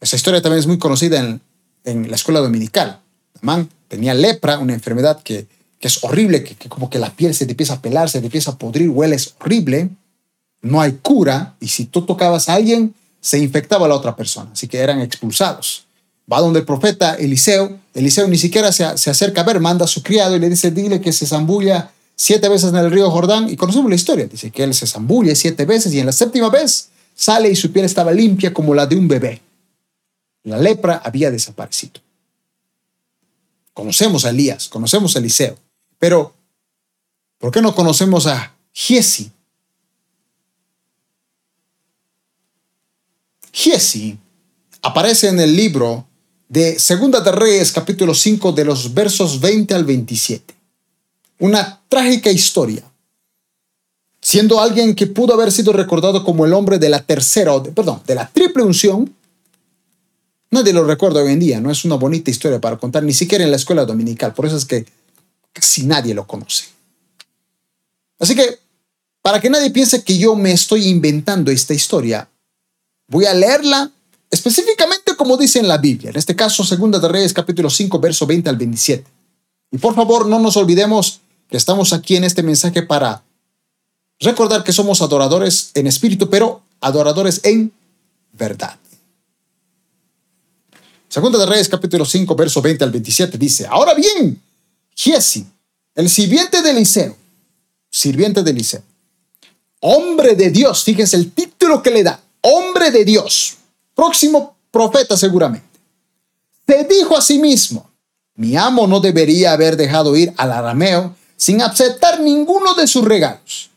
Esa 0.00 0.16
historia 0.16 0.40
también 0.40 0.60
es 0.60 0.66
muy 0.66 0.78
conocida 0.78 1.18
en, 1.18 1.40
en 1.84 2.08
la 2.08 2.16
escuela 2.16 2.40
dominical. 2.40 3.00
Naamán 3.42 3.68
tenía 3.88 4.14
lepra, 4.14 4.58
una 4.58 4.74
enfermedad 4.74 5.20
que, 5.22 5.46
es 5.80 6.04
horrible, 6.04 6.44
que, 6.44 6.54
que, 6.54 6.68
como 6.68 6.90
que 6.90 6.98
la 6.98 7.10
piel 7.10 7.34
se 7.34 7.46
te 7.46 7.52
empieza 7.52 7.74
a 7.74 7.82
pelar, 7.82 8.10
se 8.10 8.20
te 8.20 8.26
empieza 8.26 8.52
a 8.52 8.58
podrir, 8.58 8.90
hueles 8.90 9.34
horrible, 9.40 9.90
no 10.60 10.80
hay 10.80 10.92
cura, 11.02 11.54
y 11.60 11.68
si 11.68 11.86
tú 11.86 12.02
tocabas 12.02 12.48
a 12.48 12.54
alguien, 12.54 12.94
se 13.20 13.38
infectaba 13.38 13.86
a 13.86 13.88
la 13.88 13.94
otra 13.94 14.14
persona, 14.14 14.50
así 14.52 14.68
que 14.68 14.78
eran 14.78 15.00
expulsados. 15.00 15.84
Va 16.30 16.40
donde 16.40 16.60
el 16.60 16.66
profeta 16.66 17.14
Eliseo, 17.14 17.78
Eliseo 17.94 18.28
ni 18.28 18.36
siquiera 18.36 18.70
se, 18.70 18.98
se 18.98 19.10
acerca 19.10 19.40
a 19.40 19.44
ver, 19.44 19.60
manda 19.60 19.84
a 19.84 19.88
su 19.88 20.02
criado 20.02 20.36
y 20.36 20.38
le 20.38 20.50
dice, 20.50 20.70
dile 20.70 21.00
que 21.00 21.12
se 21.12 21.26
zambulla 21.26 21.90
siete 22.14 22.48
veces 22.48 22.70
en 22.70 22.76
el 22.76 22.90
río 22.90 23.10
Jordán, 23.10 23.48
y 23.48 23.56
conocemos 23.56 23.88
la 23.88 23.94
historia, 23.94 24.26
dice 24.26 24.50
que 24.50 24.64
él 24.64 24.74
se 24.74 24.86
zambulle 24.86 25.34
siete 25.36 25.64
veces, 25.64 25.94
y 25.94 26.00
en 26.00 26.06
la 26.06 26.12
séptima 26.12 26.50
vez 26.50 26.90
sale 27.14 27.50
y 27.50 27.56
su 27.56 27.72
piel 27.72 27.84
estaba 27.84 28.12
limpia 28.12 28.52
como 28.52 28.74
la 28.74 28.86
de 28.86 28.96
un 28.96 29.08
bebé. 29.08 29.40
La 30.44 30.58
lepra 30.58 31.00
había 31.04 31.30
desaparecido. 31.30 32.00
Conocemos 33.78 34.24
a 34.24 34.30
Elías, 34.30 34.68
conocemos 34.68 35.14
a 35.14 35.20
Eliseo, 35.20 35.56
pero 36.00 36.34
¿por 37.38 37.52
qué 37.52 37.62
no 37.62 37.76
conocemos 37.76 38.26
a 38.26 38.52
Giesi? 38.72 39.30
Giesi 43.52 44.18
aparece 44.82 45.28
en 45.28 45.38
el 45.38 45.54
libro 45.54 46.08
de 46.48 46.76
Segunda 46.80 47.20
de 47.20 47.30
Reyes, 47.30 47.70
capítulo 47.70 48.14
5, 48.14 48.50
de 48.50 48.64
los 48.64 48.92
versos 48.92 49.38
20 49.38 49.72
al 49.74 49.84
27. 49.84 50.56
Una 51.38 51.80
trágica 51.88 52.32
historia. 52.32 52.82
Siendo 54.20 54.60
alguien 54.60 54.96
que 54.96 55.06
pudo 55.06 55.34
haber 55.34 55.52
sido 55.52 55.72
recordado 55.72 56.24
como 56.24 56.44
el 56.44 56.52
hombre 56.52 56.80
de 56.80 56.88
la 56.88 57.04
tercera, 57.04 57.62
perdón, 57.62 58.02
de 58.04 58.16
la 58.16 58.28
triple 58.28 58.64
unción, 58.64 59.14
Nadie 60.50 60.72
lo 60.72 60.84
recuerda 60.84 61.22
hoy 61.22 61.32
en 61.32 61.40
día, 61.40 61.60
no 61.60 61.70
es 61.70 61.84
una 61.84 61.96
bonita 61.96 62.30
historia 62.30 62.60
para 62.60 62.78
contar, 62.78 63.02
ni 63.02 63.12
siquiera 63.12 63.44
en 63.44 63.50
la 63.50 63.56
escuela 63.56 63.84
dominical, 63.84 64.32
por 64.32 64.46
eso 64.46 64.56
es 64.56 64.64
que 64.64 64.86
casi 65.52 65.84
nadie 65.84 66.14
lo 66.14 66.26
conoce. 66.26 66.66
Así 68.18 68.34
que, 68.34 68.58
para 69.20 69.40
que 69.40 69.50
nadie 69.50 69.70
piense 69.70 70.02
que 70.02 70.16
yo 70.16 70.34
me 70.34 70.52
estoy 70.52 70.86
inventando 70.88 71.50
esta 71.50 71.74
historia, 71.74 72.28
voy 73.08 73.26
a 73.26 73.34
leerla 73.34 73.90
específicamente 74.30 75.16
como 75.16 75.36
dice 75.36 75.58
en 75.58 75.68
la 75.68 75.78
Biblia, 75.78 76.10
en 76.10 76.16
este 76.16 76.36
caso, 76.36 76.64
Segunda 76.64 76.98
de 76.98 77.08
Reyes, 77.08 77.34
capítulo 77.34 77.68
5, 77.68 77.98
verso 77.98 78.26
20 78.26 78.48
al 78.48 78.56
27. 78.56 79.04
Y 79.72 79.78
por 79.78 79.94
favor, 79.94 80.26
no 80.26 80.38
nos 80.38 80.56
olvidemos 80.56 81.20
que 81.50 81.56
estamos 81.56 81.92
aquí 81.92 82.16
en 82.16 82.24
este 82.24 82.42
mensaje 82.42 82.82
para 82.82 83.22
recordar 84.20 84.64
que 84.64 84.72
somos 84.72 85.02
adoradores 85.02 85.72
en 85.74 85.86
espíritu, 85.86 86.30
pero 86.30 86.62
adoradores 86.80 87.40
en 87.44 87.72
verdad. 88.32 88.78
Segunda 91.08 91.38
de 91.38 91.46
Reyes, 91.46 91.68
capítulo 91.70 92.04
5, 92.04 92.34
verso 92.34 92.60
20 92.60 92.84
al 92.84 92.90
27, 92.90 93.38
dice, 93.38 93.66
ahora 93.66 93.94
bien, 93.94 94.40
Giesi, 94.94 95.46
el 95.94 96.10
sirviente 96.10 96.60
de 96.60 96.70
Eliseo, 96.70 97.16
sirviente 97.90 98.42
de 98.42 98.50
Eliseo, 98.50 98.82
hombre 99.80 100.34
de 100.34 100.50
Dios, 100.50 100.84
fíjense 100.84 101.16
el 101.16 101.32
título 101.32 101.82
que 101.82 101.90
le 101.90 102.02
da, 102.02 102.20
hombre 102.42 102.90
de 102.90 103.06
Dios, 103.06 103.56
próximo 103.94 104.56
profeta 104.70 105.16
seguramente, 105.16 105.66
se 106.66 106.84
dijo 106.84 107.16
a 107.16 107.22
sí 107.22 107.38
mismo, 107.38 107.90
mi 108.34 108.56
amo 108.56 108.86
no 108.86 109.00
debería 109.00 109.52
haber 109.52 109.78
dejado 109.78 110.14
ir 110.14 110.34
al 110.36 110.52
arameo 110.52 111.16
sin 111.36 111.62
aceptar 111.62 112.20
ninguno 112.20 112.74
de 112.74 112.86
sus 112.86 113.04
regalos. 113.04 113.70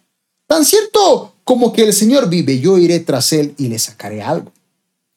Tan 0.47 0.65
cierto 0.65 1.33
como 1.45 1.71
que 1.71 1.83
el 1.83 1.93
Señor 1.93 2.27
vive, 2.27 2.59
yo 2.59 2.77
iré 2.77 2.99
tras 2.99 3.31
él 3.31 3.55
y 3.57 3.69
le 3.69 3.79
sacaré 3.79 4.21
algo. 4.21 4.51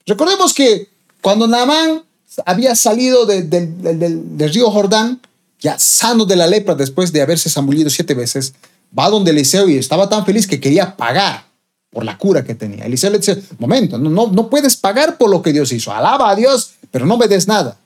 Recordemos 0.06 0.54
que 0.54 0.93
cuando 1.24 1.46
Naamán 1.46 2.02
había 2.44 2.76
salido 2.76 3.24
del 3.24 4.52
río 4.52 4.70
Jordán, 4.70 5.22
ya 5.58 5.78
sano 5.78 6.26
de 6.26 6.36
la 6.36 6.46
lepra 6.46 6.74
después 6.74 7.12
de 7.12 7.22
haberse 7.22 7.48
zambullido 7.48 7.88
siete 7.88 8.12
veces, 8.12 8.52
va 8.96 9.08
donde 9.08 9.30
Eliseo 9.30 9.66
y 9.66 9.78
estaba 9.78 10.10
tan 10.10 10.26
feliz 10.26 10.46
que 10.46 10.60
quería 10.60 10.94
pagar 10.98 11.46
por 11.88 12.04
la 12.04 12.18
cura 12.18 12.44
que 12.44 12.54
tenía. 12.54 12.84
Eliseo 12.84 13.08
le 13.08 13.20
dice, 13.20 13.42
momento, 13.58 13.96
no, 13.96 14.10
no, 14.10 14.26
no 14.26 14.50
puedes 14.50 14.76
pagar 14.76 15.16
por 15.16 15.30
lo 15.30 15.40
que 15.40 15.54
Dios 15.54 15.72
hizo. 15.72 15.94
Alaba 15.94 16.28
a 16.28 16.36
Dios, 16.36 16.74
pero 16.90 17.06
no 17.06 17.16
me 17.16 17.26
des 17.26 17.48
nada. 17.48 17.78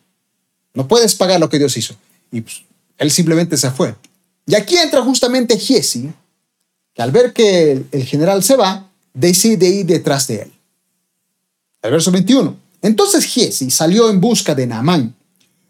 No 0.74 0.88
puedes 0.88 1.14
pagar 1.14 1.38
lo 1.38 1.48
que 1.48 1.60
Dios 1.60 1.76
hizo. 1.76 1.94
Y 2.32 2.40
pues, 2.40 2.64
él 2.96 3.12
simplemente 3.12 3.56
se 3.56 3.70
fue. 3.70 3.94
Y 4.46 4.56
aquí 4.56 4.76
entra 4.78 5.00
justamente 5.02 5.56
Giesi, 5.56 6.10
que 6.92 7.02
al 7.02 7.12
ver 7.12 7.32
que 7.32 7.70
el, 7.70 7.86
el 7.92 8.04
general 8.04 8.42
se 8.42 8.56
va, 8.56 8.90
decide 9.14 9.68
ir 9.68 9.86
detrás 9.86 10.26
de 10.26 10.42
él. 10.42 10.52
El 11.82 11.92
verso 11.92 12.10
21. 12.10 12.66
Entonces 12.82 13.24
Giesi 13.24 13.70
salió 13.70 14.10
en 14.10 14.20
busca 14.20 14.54
de 14.54 14.66
Naamán. 14.66 15.14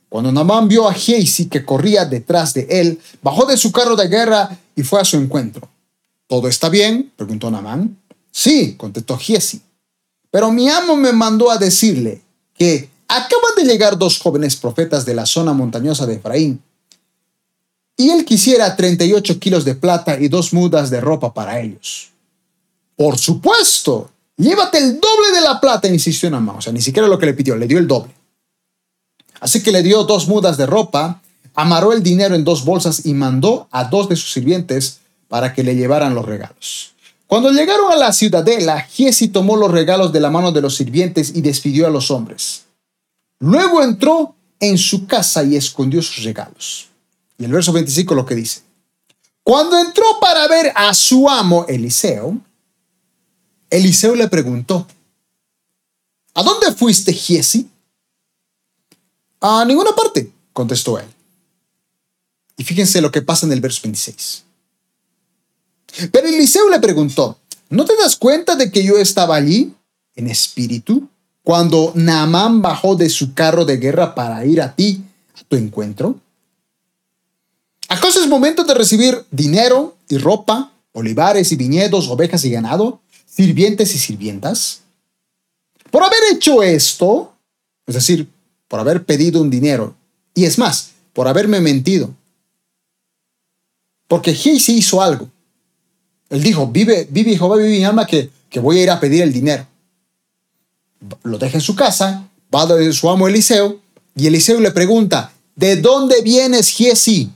Cuando 0.08 0.32
Naamán 0.32 0.68
vio 0.68 0.88
a 0.88 0.94
Giesi 0.94 1.46
que 1.46 1.64
corría 1.64 2.04
detrás 2.04 2.54
de 2.54 2.66
él, 2.70 3.00
bajó 3.22 3.46
de 3.46 3.56
su 3.56 3.72
carro 3.72 3.96
de 3.96 4.08
guerra 4.08 4.58
y 4.74 4.82
fue 4.82 5.00
a 5.00 5.04
su 5.04 5.16
encuentro. 5.16 5.68
¿Todo 6.26 6.48
está 6.48 6.68
bien? 6.68 7.12
preguntó 7.16 7.50
Naamán. 7.50 7.98
Sí, 8.30 8.74
contestó 8.76 9.16
Giesi. 9.16 9.60
Pero 10.30 10.52
mi 10.52 10.68
amo 10.68 10.96
me 10.96 11.12
mandó 11.12 11.50
a 11.50 11.58
decirle 11.58 12.22
que 12.54 12.90
acaban 13.08 13.54
de 13.56 13.64
llegar 13.64 13.98
dos 13.98 14.18
jóvenes 14.18 14.56
profetas 14.56 15.04
de 15.04 15.14
la 15.14 15.26
zona 15.26 15.52
montañosa 15.52 16.06
de 16.06 16.14
Efraín 16.14 16.62
y 18.00 18.10
él 18.10 18.24
quisiera 18.24 18.76
38 18.76 19.40
kilos 19.40 19.64
de 19.64 19.74
plata 19.74 20.18
y 20.20 20.28
dos 20.28 20.52
mudas 20.52 20.88
de 20.88 21.00
ropa 21.00 21.34
para 21.34 21.60
ellos. 21.60 22.10
Por 22.94 23.18
supuesto, 23.18 24.10
Llévate 24.38 24.78
el 24.78 25.00
doble 25.00 25.32
de 25.34 25.40
la 25.40 25.60
plata, 25.60 25.88
insistió 25.88 26.30
Namán. 26.30 26.56
O 26.56 26.62
sea, 26.62 26.72
ni 26.72 26.80
siquiera 26.80 27.08
lo 27.08 27.18
que 27.18 27.26
le 27.26 27.34
pidió, 27.34 27.56
le 27.56 27.66
dio 27.66 27.78
el 27.78 27.88
doble. 27.88 28.14
Así 29.40 29.62
que 29.62 29.72
le 29.72 29.82
dio 29.82 30.04
dos 30.04 30.28
mudas 30.28 30.56
de 30.56 30.66
ropa, 30.66 31.20
amarró 31.54 31.92
el 31.92 32.02
dinero 32.02 32.34
en 32.34 32.44
dos 32.44 32.64
bolsas 32.64 33.04
y 33.04 33.14
mandó 33.14 33.68
a 33.72 33.84
dos 33.84 34.08
de 34.08 34.16
sus 34.16 34.32
sirvientes 34.32 35.00
para 35.26 35.52
que 35.52 35.64
le 35.64 35.74
llevaran 35.74 36.14
los 36.14 36.24
regalos. 36.24 36.94
Cuando 37.26 37.50
llegaron 37.50 37.92
a 37.92 37.96
la 37.96 38.12
ciudadela, 38.12 38.80
Giesi 38.80 39.28
tomó 39.28 39.56
los 39.56 39.70
regalos 39.70 40.12
de 40.12 40.20
la 40.20 40.30
mano 40.30 40.52
de 40.52 40.62
los 40.62 40.76
sirvientes 40.76 41.32
y 41.34 41.42
despidió 41.42 41.86
a 41.86 41.90
los 41.90 42.10
hombres. 42.10 42.62
Luego 43.40 43.82
entró 43.82 44.34
en 44.60 44.78
su 44.78 45.06
casa 45.06 45.44
y 45.44 45.56
escondió 45.56 46.00
sus 46.00 46.24
regalos. 46.24 46.88
Y 47.36 47.44
el 47.44 47.52
verso 47.52 47.72
25 47.72 48.14
lo 48.14 48.24
que 48.24 48.34
dice. 48.34 48.62
Cuando 49.42 49.78
entró 49.78 50.04
para 50.20 50.46
ver 50.48 50.72
a 50.74 50.94
su 50.94 51.28
amo 51.28 51.66
Eliseo, 51.68 52.38
Eliseo 53.70 54.14
le 54.14 54.28
preguntó, 54.28 54.86
¿A 56.38 56.42
dónde 56.44 56.70
fuiste, 56.70 57.12
Giesi? 57.12 57.68
A 59.40 59.64
ninguna 59.64 59.90
parte, 59.90 60.30
contestó 60.52 60.96
él. 60.98 61.06
Y 62.56 62.62
fíjense 62.62 63.00
lo 63.00 63.10
que 63.10 63.22
pasa 63.22 63.44
en 63.44 63.52
el 63.52 63.60
verso 63.60 63.80
26. 63.82 64.44
Pero 66.12 66.28
Eliseo 66.28 66.68
le 66.68 66.78
preguntó, 66.78 67.38
¿no 67.70 67.84
te 67.84 67.96
das 67.96 68.14
cuenta 68.14 68.54
de 68.54 68.70
que 68.70 68.84
yo 68.84 68.98
estaba 68.98 69.34
allí 69.34 69.74
en 70.14 70.28
espíritu 70.28 71.08
cuando 71.42 71.90
Naamán 71.96 72.62
bajó 72.62 72.94
de 72.94 73.08
su 73.08 73.34
carro 73.34 73.64
de 73.64 73.78
guerra 73.78 74.14
para 74.14 74.44
ir 74.44 74.62
a 74.62 74.76
ti, 74.76 75.02
a 75.34 75.42
tu 75.42 75.56
encuentro? 75.56 76.20
¿Acaso 77.88 78.20
es 78.20 78.28
momento 78.28 78.62
de 78.62 78.74
recibir 78.74 79.24
dinero 79.32 79.96
y 80.08 80.18
ropa, 80.18 80.70
olivares 80.92 81.50
y 81.50 81.56
viñedos, 81.56 82.08
ovejas 82.08 82.44
y 82.44 82.50
ganado? 82.50 83.00
Sirvientes 83.28 83.94
y 83.94 83.98
sirvientas? 83.98 84.80
Por 85.90 86.02
haber 86.02 86.20
hecho 86.32 86.62
esto, 86.62 87.32
es 87.86 87.94
decir, 87.94 88.28
por 88.66 88.80
haber 88.80 89.04
pedido 89.04 89.40
un 89.40 89.50
dinero, 89.50 89.94
y 90.34 90.44
es 90.44 90.58
más, 90.58 90.90
por 91.12 91.28
haberme 91.28 91.60
mentido. 91.60 92.14
Porque 94.06 94.34
Giesi 94.34 94.76
hizo 94.76 95.02
algo. 95.02 95.28
Él 96.30 96.42
dijo, 96.42 96.66
vive, 96.66 97.06
vive 97.10 97.36
Jehová, 97.36 97.56
vive 97.56 97.70
mi 97.70 97.84
alma, 97.84 98.06
que, 98.06 98.30
que 98.50 98.60
voy 98.60 98.78
a 98.78 98.82
ir 98.82 98.90
a 98.90 99.00
pedir 99.00 99.22
el 99.22 99.32
dinero. 99.32 99.66
Lo 101.22 101.38
deja 101.38 101.56
en 101.56 101.62
su 101.62 101.74
casa, 101.74 102.28
va 102.54 102.66
de 102.66 102.92
su 102.92 103.08
amo 103.08 103.28
Eliseo 103.28 103.80
y 104.14 104.26
Eliseo 104.26 104.60
le 104.60 104.72
pregunta, 104.72 105.32
¿de 105.54 105.76
dónde 105.76 106.22
vienes, 106.22 106.70
Giesi? 106.70 107.30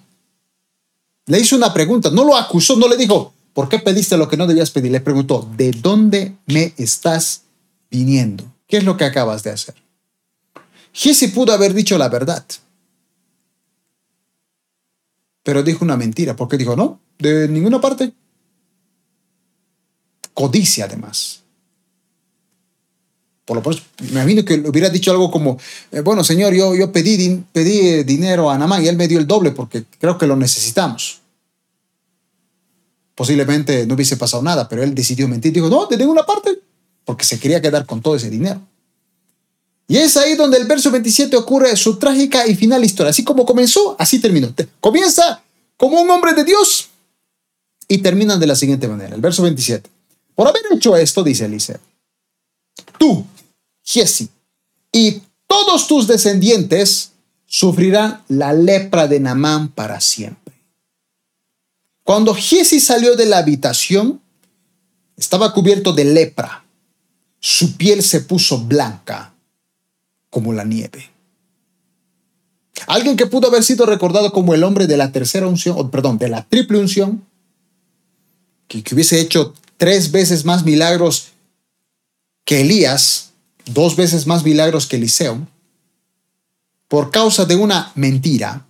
Le 1.26 1.38
hizo 1.38 1.56
una 1.56 1.72
pregunta, 1.72 2.10
no 2.10 2.24
lo 2.24 2.36
acusó, 2.36 2.76
no 2.76 2.88
le 2.88 2.96
dijo, 2.96 3.31
¿por 3.52 3.68
qué 3.68 3.78
pediste 3.78 4.16
lo 4.16 4.28
que 4.28 4.36
no 4.36 4.46
debías 4.46 4.70
pedir? 4.70 4.92
Le 4.92 5.00
preguntó, 5.00 5.48
¿de 5.56 5.70
dónde 5.72 6.36
me 6.46 6.74
estás 6.76 7.42
viniendo? 7.90 8.44
¿Qué 8.66 8.78
es 8.78 8.84
lo 8.84 8.96
que 8.96 9.04
acabas 9.04 9.42
de 9.42 9.50
hacer? 9.50 9.74
Giesi 10.92 11.28
pudo 11.28 11.52
haber 11.52 11.74
dicho 11.74 11.96
la 11.98 12.08
verdad, 12.08 12.44
pero 15.42 15.62
dijo 15.62 15.84
una 15.84 15.96
mentira, 15.96 16.36
porque 16.36 16.56
dijo, 16.56 16.76
no, 16.76 17.00
de 17.18 17.48
ninguna 17.48 17.80
parte. 17.80 18.12
Codicia 20.34 20.84
además. 20.84 21.42
Por 23.44 23.56
lo 23.56 23.62
menos, 23.62 23.82
me 24.00 24.20
imagino 24.20 24.44
que 24.44 24.54
hubiera 24.54 24.88
dicho 24.88 25.10
algo 25.10 25.30
como, 25.30 25.58
eh, 25.90 26.00
bueno, 26.00 26.22
señor, 26.22 26.54
yo, 26.54 26.76
yo 26.76 26.92
pedí, 26.92 27.44
pedí 27.52 27.80
eh, 27.80 28.04
dinero 28.04 28.50
a 28.50 28.56
Namán 28.56 28.84
y 28.84 28.88
él 28.88 28.96
me 28.96 29.08
dio 29.08 29.18
el 29.18 29.26
doble 29.26 29.50
porque 29.50 29.84
creo 29.98 30.16
que 30.16 30.26
lo 30.26 30.36
necesitamos. 30.36 31.21
Posiblemente 33.14 33.86
no 33.86 33.94
hubiese 33.94 34.16
pasado 34.16 34.42
nada, 34.42 34.68
pero 34.68 34.82
él 34.82 34.94
decidió 34.94 35.28
mentir. 35.28 35.52
Dijo, 35.52 35.68
no, 35.68 35.86
de 35.86 35.96
ninguna 35.96 36.24
parte, 36.24 36.60
porque 37.04 37.24
se 37.24 37.38
quería 37.38 37.60
quedar 37.60 37.86
con 37.86 38.00
todo 38.00 38.16
ese 38.16 38.30
dinero. 38.30 38.60
Y 39.88 39.98
es 39.98 40.16
ahí 40.16 40.34
donde 40.36 40.56
el 40.56 40.66
verso 40.66 40.90
27 40.90 41.36
ocurre 41.36 41.76
su 41.76 41.98
trágica 41.98 42.46
y 42.46 42.54
final 42.54 42.82
historia. 42.84 43.10
Así 43.10 43.24
como 43.24 43.44
comenzó, 43.44 43.94
así 43.98 44.18
terminó. 44.18 44.52
Comienza 44.80 45.42
como 45.76 46.00
un 46.00 46.08
hombre 46.10 46.32
de 46.32 46.44
Dios 46.44 46.88
y 47.88 47.98
termina 47.98 48.36
de 48.36 48.46
la 48.46 48.56
siguiente 48.56 48.88
manera. 48.88 49.14
El 49.14 49.20
verso 49.20 49.42
27. 49.42 49.90
Por 50.34 50.48
haber 50.48 50.62
hecho 50.72 50.96
esto, 50.96 51.22
dice 51.22 51.44
Eliseo, 51.44 51.78
tú, 52.98 53.26
Jesse, 53.82 54.28
y 54.90 55.20
todos 55.46 55.86
tus 55.86 56.06
descendientes 56.06 57.12
sufrirán 57.44 58.22
la 58.28 58.54
lepra 58.54 59.08
de 59.08 59.20
Namán 59.20 59.68
para 59.68 60.00
siempre. 60.00 60.54
Cuando 62.04 62.34
Jesse 62.34 62.82
salió 62.82 63.16
de 63.16 63.26
la 63.26 63.38
habitación, 63.38 64.20
estaba 65.16 65.52
cubierto 65.52 65.92
de 65.92 66.04
lepra. 66.04 66.64
Su 67.38 67.76
piel 67.76 68.02
se 68.02 68.20
puso 68.20 68.58
blanca 68.58 69.34
como 70.30 70.52
la 70.52 70.64
nieve. 70.64 71.10
Alguien 72.86 73.16
que 73.16 73.26
pudo 73.26 73.48
haber 73.48 73.62
sido 73.62 73.86
recordado 73.86 74.32
como 74.32 74.54
el 74.54 74.64
hombre 74.64 74.86
de 74.86 74.96
la 74.96 75.12
tercera 75.12 75.46
unción, 75.46 75.90
perdón, 75.90 76.18
de 76.18 76.28
la 76.28 76.44
triple 76.44 76.78
unción, 76.78 77.24
que, 78.66 78.82
que 78.82 78.94
hubiese 78.94 79.20
hecho 79.20 79.54
tres 79.76 80.10
veces 80.10 80.44
más 80.44 80.64
milagros 80.64 81.28
que 82.44 82.62
Elías, 82.62 83.32
dos 83.66 83.96
veces 83.96 84.26
más 84.26 84.44
milagros 84.44 84.86
que 84.86 84.96
Eliseo, 84.96 85.46
por 86.88 87.10
causa 87.10 87.44
de 87.44 87.56
una 87.56 87.92
mentira, 87.94 88.66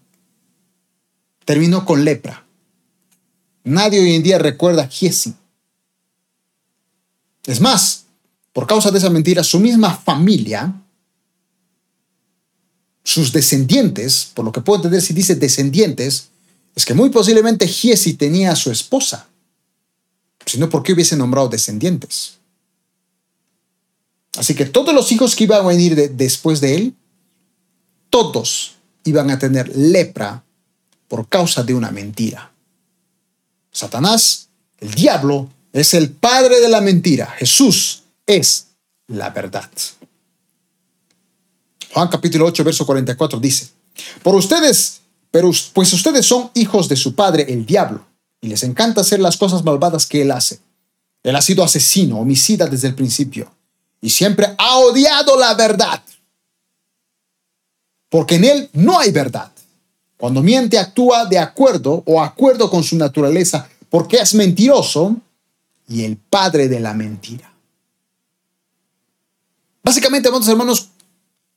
terminó 1.45 1.85
con 1.85 2.05
lepra. 2.05 2.42
Nadie 3.65 4.01
hoy 4.01 4.15
en 4.15 4.23
día 4.23 4.39
recuerda 4.39 4.83
a 4.83 4.89
Giesi. 4.89 5.35
Es 7.45 7.61
más, 7.61 8.05
por 8.53 8.67
causa 8.67 8.91
de 8.91 8.99
esa 8.99 9.11
mentira, 9.11 9.43
su 9.43 9.61
misma 9.61 9.97
familia, 9.97 10.75
sus 13.05 13.33
descendientes, 13.33 14.31
por 14.35 14.45
lo 14.45 14.53
que 14.53 14.61
puedo 14.61 14.79
entender 14.79 15.03
si 15.03 15.13
dice 15.13 15.35
descendientes, 15.35 16.29
es 16.75 16.85
que 16.85 16.95
muy 16.95 17.11
posiblemente 17.11 17.67
Giesi 17.67 18.15
tenía 18.15 18.53
a 18.53 18.57
su 18.57 18.71
esposa. 18.71 19.29
Si 20.47 20.59
no, 20.59 20.69
¿por 20.69 20.83
qué 20.83 20.93
hubiese 20.93 21.17
nombrado 21.17 21.49
descendientes? 21.49 22.39
Así 24.37 24.55
que 24.55 24.65
todos 24.65 24.95
los 24.95 25.13
hijos 25.13 25.37
que 25.37 25.45
iban 25.45 25.61
a 25.61 25.69
venir 25.69 26.13
después 26.13 26.61
de 26.61 26.77
él, 26.77 26.95
todos 28.09 28.77
iban 29.05 29.31
a 29.31 29.39
tener 29.39 29.75
lepra 29.77 30.45
por 31.09 31.29
causa 31.29 31.63
de 31.63 31.75
una 31.75 31.91
mentira. 31.91 32.52
Satanás, 33.73 34.49
el 34.79 34.93
diablo, 34.95 35.49
es 35.73 35.95
el 35.95 36.11
padre 36.11 36.61
de 36.61 36.69
la 36.69 36.81
mentira. 36.81 37.27
Jesús 37.27 38.05
es 38.27 38.69
la 39.09 39.31
verdad. 39.31 39.71
Juan 41.93 42.09
capítulo 42.09 42.47
8, 42.47 42.63
verso 42.63 42.87
44 42.87 43.41
dice, 43.41 43.69
por 44.23 44.35
ustedes, 44.35 45.01
pero 45.31 45.51
pues 45.73 45.93
ustedes 45.93 46.25
son 46.25 46.51
hijos 46.55 46.89
de 46.89 46.97
su 46.97 47.15
padre, 47.15 47.53
el 47.53 47.67
diablo, 47.67 48.07
y 48.41 48.49
les 48.49 48.63
encanta 48.63 49.01
hacer 49.01 49.21
las 49.21 49.37
cosas 49.37 49.65
malvadas 49.65 50.07
que 50.07 50.23
él 50.23 50.31
hace. 50.31 50.61
Él 51.23 51.37
ha 51.37 51.43
sido 51.43 51.65
asesino, 51.65 52.19
homicida 52.19 52.67
desde 52.67 52.89
el 52.89 52.95
principio 52.95 53.53
y 54.03 54.11
siempre 54.11 54.55
ha 54.59 54.79
odiado 54.79 55.39
la 55.39 55.55
verdad. 55.55 56.03
Porque 58.11 58.35
en 58.35 58.45
él 58.45 58.71
no 58.75 58.99
hay 58.99 59.11
verdad. 59.13 59.51
Cuando 60.23 60.41
miente 60.41 60.79
actúa 60.79 61.27
de 61.27 61.37
acuerdo 61.37 62.05
o 62.07 62.23
acuerdo 62.23 62.71
con 62.71 62.85
su 62.85 62.97
naturaleza 62.97 63.69
porque 63.91 64.19
es 64.19 64.37
mentiroso 64.37 65.17
y 65.89 66.05
el 66.05 66.17
padre 66.17 66.69
de 66.69 66.79
la 66.79 66.95
mentira. 66.95 67.53
Básicamente, 69.83 70.29
hermanos, 70.47 70.91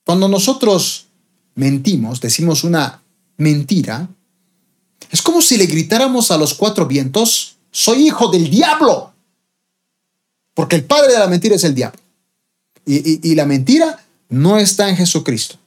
cuando 0.04 0.28
nosotros 0.28 1.06
mentimos, 1.54 2.19
decimos 2.19 2.63
una 2.63 3.04
mentira, 3.38 4.10
es 5.12 5.21
como 5.21 5.43
si 5.43 5.58
le 5.58 5.67
gritáramos 5.67 6.32
a 6.32 6.38
los 6.39 6.56
cuatro 6.56 6.88
vientos, 6.88 7.58
soy 7.69 8.08
hijo 8.08 8.30
del 8.30 8.49
diablo. 8.49 9.13
Porque 10.56 10.78
el 10.78 10.86
padre 10.86 11.13
de 11.13 11.19
la 11.19 11.28
mentira 11.28 11.56
es 11.56 11.63
el 11.65 11.75
diablo. 11.75 12.01
Y, 12.88 13.36
la 13.36 13.45
mentira 13.45 14.04
no 14.30 14.58
está 14.58 14.89
en 14.89 14.97
Jesucristo. 14.97 15.60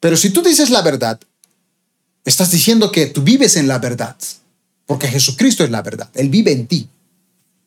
Pero 0.00 0.16
si 0.16 0.30
tú 0.30 0.42
dices 0.42 0.70
la 0.70 0.82
verdad, 0.82 1.20
estás 2.24 2.50
diciendo 2.50 2.90
que 2.90 3.06
tú 3.06 3.22
vives 3.22 3.56
en 3.56 3.68
la 3.68 3.78
verdad, 3.78 4.16
porque 4.86 5.08
Jesucristo 5.08 5.62
es 5.62 5.70
la 5.70 5.82
verdad, 5.82 6.08
Él 6.14 6.30
vive 6.30 6.52
en 6.52 6.66
ti. 6.66 6.88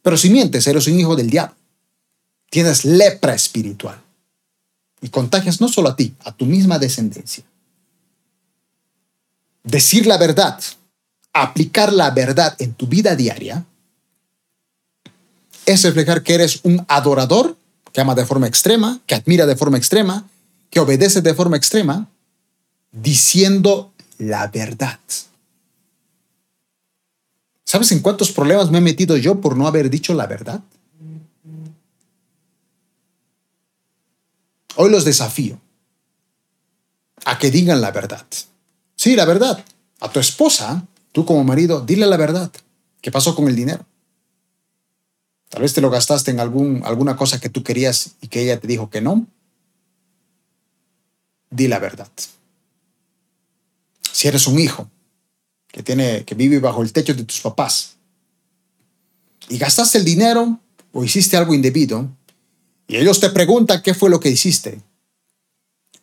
Pero 0.02 0.18
si 0.18 0.30
mientes, 0.30 0.68
eres 0.68 0.88
un 0.88 1.00
hijo 1.00 1.16
del 1.16 1.30
diablo. 1.30 1.56
Tienes 2.50 2.84
lepra 2.84 3.34
espiritual. 3.34 4.02
Y 5.02 5.10
contagias 5.10 5.62
no 5.62 5.70
solo 5.70 5.90
a 5.90 5.96
ti, 5.96 6.14
a 6.24 6.32
tu 6.32 6.46
misma 6.46 6.80
descendencia. 6.80 7.44
Decir 9.64 10.08
la 10.08 10.18
verdad, 10.18 10.60
aplicar 11.32 11.94
la 11.94 12.12
verdad 12.12 12.56
en 12.60 12.74
tu 12.74 12.88
vida 12.88 13.16
diaria, 13.16 13.66
es 15.66 15.84
reflejar 15.84 16.24
que 16.24 16.36
eres 16.36 16.60
un 16.64 16.86
adorador 16.90 17.58
que 17.92 18.02
ama 18.02 18.16
de 18.16 18.26
forma 18.26 18.48
extrema, 18.48 19.00
que 19.06 19.16
admira 19.16 19.46
de 19.46 19.56
forma 19.56 19.78
extrema, 19.78 20.28
que 20.70 20.80
obedece 20.80 21.22
de 21.22 21.34
forma 21.34 21.58
extrema, 21.58 22.10
diciendo 22.94 23.92
la 24.18 24.48
verdad. 24.48 25.00
¿Sabes 27.66 27.92
en 27.92 28.00
cuántos 28.00 28.32
problemas 28.32 28.72
me 28.72 28.78
he 28.78 28.82
metido 28.82 29.18
yo 29.18 29.42
por 29.42 29.58
no 29.58 29.68
haber 29.68 29.90
dicho 29.90 30.14
la 30.14 30.28
verdad? 30.28 30.62
Hoy 34.76 34.90
los 34.90 35.06
desafío 35.06 35.60
a 37.26 37.38
que 37.38 37.52
digan 37.52 37.82
la 37.82 37.92
verdad. 37.92 38.26
Sí, 38.96 39.16
la 39.16 39.26
verdad. 39.26 39.64
A 40.00 40.12
tu 40.12 40.20
esposa, 40.20 40.86
tú 41.12 41.26
como 41.26 41.44
marido, 41.44 41.82
dile 41.82 42.06
la 42.06 42.18
verdad. 42.18 42.52
¿Qué 43.02 43.12
pasó 43.12 43.36
con 43.36 43.48
el 43.48 43.56
dinero? 43.56 43.86
Tal 45.50 45.62
vez 45.62 45.74
te 45.74 45.82
lo 45.82 45.90
gastaste 45.90 46.32
en 46.32 46.40
algún, 46.40 46.82
alguna 46.84 47.16
cosa 47.16 47.40
que 47.40 47.50
tú 47.50 47.64
querías 47.64 48.12
y 48.22 48.28
que 48.28 48.42
ella 48.42 48.60
te 48.60 48.68
dijo 48.68 48.90
que 48.90 49.02
no. 49.02 49.28
Di 51.50 51.68
la 51.68 51.80
verdad. 51.80 52.10
Si 54.14 54.28
eres 54.28 54.46
un 54.46 54.60
hijo 54.60 54.88
que, 55.70 55.82
tiene, 55.82 56.24
que 56.24 56.36
vive 56.36 56.60
bajo 56.60 56.84
el 56.84 56.94
techo 56.94 57.16
de 57.16 57.24
tus 57.24 57.40
papás 57.42 57.96
y 59.50 59.58
gastaste 59.58 59.98
el 59.98 60.06
dinero 60.06 60.60
o 60.92 61.04
hiciste 61.04 61.36
algo 61.36 61.56
indebido 61.56 62.08
y 62.88 62.98
ellos 62.98 63.20
te 63.20 63.32
preguntan 63.32 63.82
qué 63.82 63.96
fue 63.96 64.12
lo 64.12 64.20
que 64.20 64.30
hiciste, 64.30 64.80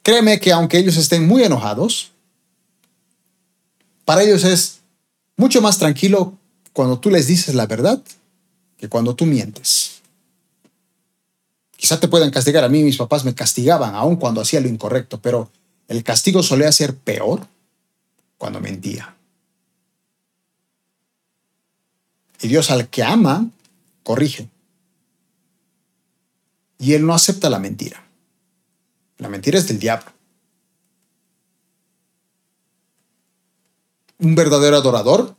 créeme 0.02 0.40
que 0.40 0.52
aunque 0.52 0.78
ellos 0.78 0.96
estén 0.96 1.28
muy 1.28 1.44
enojados, 1.44 2.10
para 4.04 4.24
ellos 4.24 4.42
es 4.42 4.80
mucho 5.36 5.62
más 5.62 5.78
tranquilo 5.78 6.36
cuando 6.72 6.98
tú 6.98 7.10
les 7.10 7.28
dices 7.28 7.54
la 7.54 7.66
verdad 7.66 8.02
que 8.76 8.88
cuando 8.88 9.14
tú 9.14 9.24
mientes. 9.24 10.00
Quizá 11.76 12.00
te 12.00 12.08
puedan 12.08 12.32
castigar. 12.32 12.64
A 12.64 12.68
mí 12.68 12.82
mis 12.82 12.96
papás 12.96 13.24
me 13.24 13.36
castigaban 13.36 13.94
aún 13.94 14.16
cuando 14.16 14.40
hacía 14.40 14.60
lo 14.60 14.68
incorrecto, 14.68 15.20
pero 15.20 15.48
el 15.86 16.02
castigo 16.02 16.42
solía 16.42 16.72
ser 16.72 16.96
peor 16.96 17.46
cuando 18.40 18.58
mentía. 18.58 19.14
Y 22.40 22.48
Dios 22.48 22.70
al 22.70 22.88
que 22.88 23.04
ama, 23.04 23.50
corrige. 24.02 24.48
Y 26.78 26.94
Él 26.94 27.04
no 27.04 27.12
acepta 27.12 27.50
la 27.50 27.58
mentira. 27.58 28.02
La 29.18 29.28
mentira 29.28 29.58
es 29.58 29.68
del 29.68 29.78
diablo. 29.78 30.10
Un 34.20 34.34
verdadero 34.34 34.78
adorador, 34.78 35.36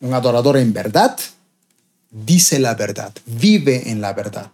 un 0.00 0.14
adorador 0.14 0.56
en 0.56 0.72
verdad, 0.72 1.18
dice 2.10 2.58
la 2.58 2.74
verdad, 2.74 3.14
vive 3.26 3.90
en 3.90 4.00
la 4.00 4.14
verdad. 4.14 4.50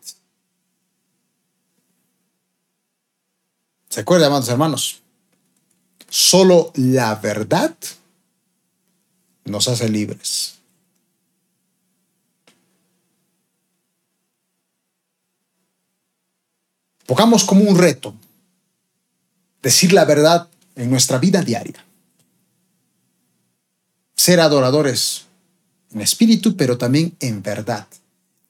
¿Se 3.89 4.01
acuerdan, 4.01 4.27
amados 4.27 4.49
hermanos? 4.49 5.02
Solo 6.13 6.73
la 6.75 7.15
verdad 7.15 7.75
nos 9.47 9.67
hace 9.67 9.89
libres. 9.89 10.57
Pongamos 17.07 17.45
como 17.45 17.65
un 17.65 17.79
reto 17.79 18.15
decir 19.63 19.95
la 19.95 20.05
verdad 20.05 20.51
en 20.77 20.91
nuestra 20.91 21.17
vida 21.17 21.41
diaria. 21.41 21.83
Ser 24.15 24.41
adoradores 24.41 25.25
en 25.95 26.03
espíritu, 26.03 26.59
pero 26.59 26.77
también 26.77 27.17
en 27.21 27.43
verdad, 27.43 27.87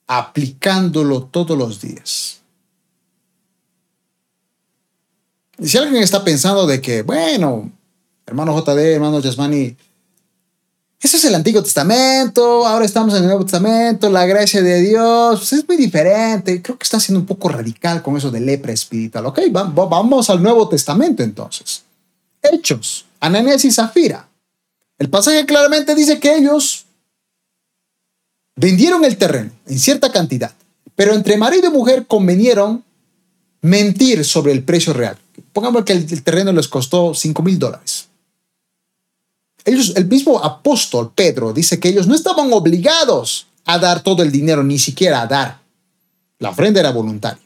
aplicándolo 0.07 1.23
todos 1.23 1.57
los 1.57 1.79
días. 1.79 2.42
Y 5.59 5.67
si 5.67 5.77
alguien 5.77 6.01
está 6.01 6.23
pensando 6.23 6.65
de 6.65 6.81
que, 6.81 7.01
bueno, 7.03 7.71
hermano 8.25 8.59
JD, 8.59 8.79
hermano 8.79 9.19
Yasmani, 9.19 9.75
ese 11.03 11.17
es 11.17 11.25
el 11.25 11.35
Antiguo 11.35 11.61
Testamento, 11.61 12.65
ahora 12.65 12.85
estamos 12.85 13.13
en 13.13 13.23
el 13.23 13.27
Nuevo 13.27 13.43
Testamento, 13.43 14.09
la 14.09 14.25
gracia 14.25 14.61
de 14.61 14.79
Dios, 14.81 15.39
pues, 15.39 15.53
es 15.53 15.67
muy 15.67 15.75
diferente. 15.75 16.61
Creo 16.61 16.77
que 16.77 16.83
está 16.83 16.97
siendo 16.97 17.19
un 17.19 17.25
poco 17.25 17.49
radical 17.49 18.01
con 18.01 18.15
eso 18.15 18.31
de 18.31 18.39
lepra 18.39 18.71
espiritual. 18.71 19.25
Ok, 19.25 19.41
vamos 19.51 20.29
al 20.29 20.41
Nuevo 20.41 20.69
Testamento 20.69 21.21
entonces. 21.21 21.83
Hechos, 22.41 23.05
Ananías 23.19 23.65
y 23.65 23.71
Zafira. 23.71 24.29
El 24.97 25.09
pasaje 25.09 25.45
claramente 25.45 25.93
dice 25.93 26.19
que 26.19 26.37
ellos 26.37 26.85
vendieron 28.55 29.03
el 29.03 29.17
terreno 29.17 29.51
en 29.67 29.79
cierta 29.79 30.09
cantidad, 30.09 30.53
pero 30.95 31.13
entre 31.13 31.35
marido 31.35 31.67
y 31.67 31.71
mujer 31.71 32.05
convenieron 32.07 32.81
mentir 33.61 34.23
sobre 34.23 34.53
el 34.53 34.63
precio 34.63 34.93
real. 34.93 35.17
Pongamos 35.51 35.83
que 35.85 35.93
el, 35.93 36.23
terreno 36.23 36.51
les 36.51 36.67
costó 36.67 37.13
5 37.13 37.41
mil 37.43 37.57
dólares 37.57 38.09
ellos, 39.65 39.93
el 39.95 40.05
mismo 40.07 40.43
apóstol 40.43 41.11
Pedro 41.15 41.53
dice 41.53 41.79
que 41.79 41.89
ellos 41.89 42.07
no 42.07 42.15
estaban 42.15 42.51
obligados 42.51 43.47
a 43.65 43.79
dar 43.79 44.03
todo 44.03 44.23
el 44.23 44.31
dinero, 44.31 44.63
ni 44.63 44.77
siquiera 44.77 45.21
a 45.21 45.27
dar. 45.27 45.61
La 46.39 46.49
ofrenda 46.49 46.79
era 46.79 46.91
voluntaria. 46.91 47.41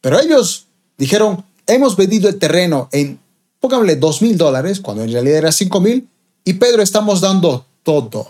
Pero 0.00 0.20
ellos 0.20 0.66
dijeron, 0.98 1.44
hemos 1.66 1.96
vendido 1.96 2.28
el 2.28 2.38
terreno 2.38 2.88
en, 2.92 3.18
pónganle, 3.60 3.96
dos 3.96 4.20
mil 4.20 4.36
dólares, 4.36 4.80
cuando 4.80 5.04
en 5.04 5.12
realidad 5.12 5.38
era 5.38 5.52
cinco 5.52 5.80
mil, 5.80 6.06
y 6.44 6.54
Pedro 6.54 6.82
estamos 6.82 7.20
dando 7.20 7.64
todo, 7.82 8.28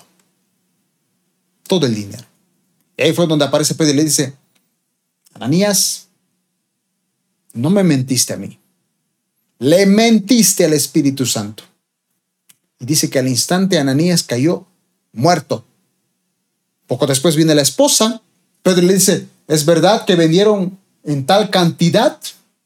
todo 1.66 1.86
el 1.86 1.94
dinero. 1.94 2.24
Y 2.96 3.02
ahí 3.02 3.12
fue 3.12 3.26
donde 3.26 3.44
aparece 3.44 3.74
Pedro 3.74 3.92
y 3.92 3.96
le 3.96 4.04
dice, 4.04 4.34
Ananías, 5.34 6.06
no 7.56 7.70
me 7.70 7.82
mentiste 7.82 8.32
a 8.32 8.36
mí, 8.36 8.58
le 9.58 9.86
mentiste 9.86 10.64
al 10.64 10.72
Espíritu 10.72 11.26
Santo. 11.26 11.64
Y 12.78 12.84
dice 12.84 13.08
que 13.08 13.18
al 13.18 13.28
instante 13.28 13.78
Ananías 13.78 14.22
cayó 14.22 14.66
muerto. 15.12 15.64
Poco 16.86 17.06
después 17.06 17.36
viene 17.36 17.54
la 17.54 17.62
esposa. 17.62 18.20
Pedro 18.62 18.82
le 18.82 18.94
dice, 18.94 19.26
¿es 19.48 19.64
verdad 19.64 20.04
que 20.04 20.14
vendieron 20.14 20.78
en 21.04 21.26
tal 21.26 21.50
cantidad? 21.50 22.18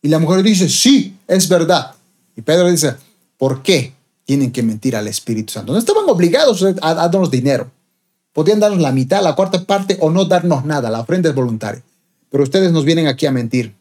Y 0.02 0.08
la 0.08 0.18
mujer 0.18 0.42
dice, 0.42 0.68
sí, 0.68 1.16
es 1.26 1.48
verdad. 1.48 1.94
Y 2.36 2.42
Pedro 2.42 2.70
dice, 2.70 2.94
¿por 3.38 3.62
qué 3.62 3.92
tienen 4.24 4.50
que 4.50 4.62
mentir 4.62 4.96
al 4.96 5.08
Espíritu 5.08 5.52
Santo? 5.52 5.72
No 5.72 5.78
estaban 5.78 6.08
obligados 6.08 6.64
a, 6.82 6.94
darnos 6.94 7.30
dinero. 7.30 7.70
Podían 8.32 8.60
darnos 8.60 8.80
la 8.80 8.92
mitad, 8.92 9.22
la 9.22 9.34
cuarta 9.34 9.64
parte 9.64 9.96
o 10.00 10.10
no 10.10 10.24
darnos 10.24 10.64
nada. 10.64 10.90
La 10.90 11.00
ofrenda 11.00 11.28
es 11.28 11.34
voluntaria. 11.34 11.82
Pero 12.30 12.44
ustedes 12.44 12.72
nos 12.72 12.84
vienen 12.84 13.06
aquí 13.06 13.26
a 13.26 13.32
mentir. 13.32 13.74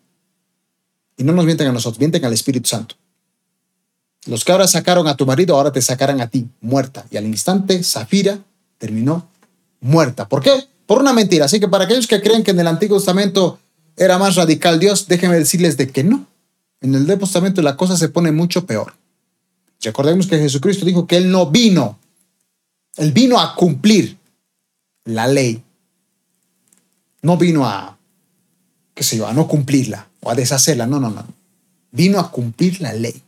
Y 1.19 1.25
no 1.25 1.33
nos 1.33 1.43
mienten 1.43 1.67
a 1.67 1.73
nosotros, 1.73 1.99
mienten 1.99 2.23
al 2.23 2.31
Espíritu 2.31 2.69
Santo. 2.69 2.95
Los 4.25 4.45
que 4.45 4.53
ahora 4.53 4.69
sacaron 4.69 5.05
a 5.05 5.17
tu 5.17 5.25
marido, 5.25 5.57
ahora 5.57 5.69
te 5.69 5.81
sacarán 5.81 6.21
a 6.21 6.29
ti, 6.29 6.47
muerta. 6.61 7.05
Y 7.11 7.17
al 7.17 7.25
instante, 7.25 7.83
Zafira 7.83 8.39
terminó 8.77 9.27
muerta. 9.81 10.29
¿Por 10.29 10.41
qué? 10.41 10.51
Por 10.85 11.01
una 11.01 11.11
mentira. 11.11 11.43
Así 11.43 11.59
que 11.59 11.67
para 11.67 11.83
aquellos 11.83 12.07
que 12.07 12.21
creen 12.21 12.41
que 12.41 12.51
en 12.51 12.59
el 12.61 12.67
Antiguo 12.67 12.97
Testamento 12.97 13.59
era 13.97 14.17
más 14.17 14.35
radical 14.35 14.79
Dios, 14.79 15.09
déjenme 15.09 15.35
decirles 15.35 15.75
de 15.75 15.89
que 15.89 16.05
no. 16.05 16.25
En 16.79 16.95
el 16.95 17.05
Nuevo 17.05 17.25
Testamento 17.25 17.61
la 17.61 17.75
cosa 17.75 17.97
se 17.97 18.07
pone 18.07 18.31
mucho 18.31 18.65
peor. 18.65 18.93
Recordemos 19.81 20.25
que 20.25 20.39
Jesucristo 20.39 20.85
dijo 20.85 21.05
que 21.05 21.17
Él 21.17 21.29
no 21.29 21.47
vino. 21.47 21.99
Él 22.95 23.11
vino 23.11 23.41
a 23.41 23.55
cumplir 23.55 24.17
la 25.03 25.27
ley. 25.27 25.61
No 27.21 27.35
vino 27.35 27.65
a, 27.65 27.97
qué 28.93 29.03
sé 29.03 29.17
yo, 29.17 29.27
a 29.27 29.33
no 29.33 29.49
cumplirla 29.49 30.08
o 30.21 30.29
a 30.29 30.35
deshacerla. 30.35 30.87
No, 30.87 30.99
no, 30.99 31.09
no. 31.09 31.25
Vino 31.91 32.19
a 32.19 32.31
cumplir 32.31 32.81
la 32.81 32.93
ley. 32.93 33.21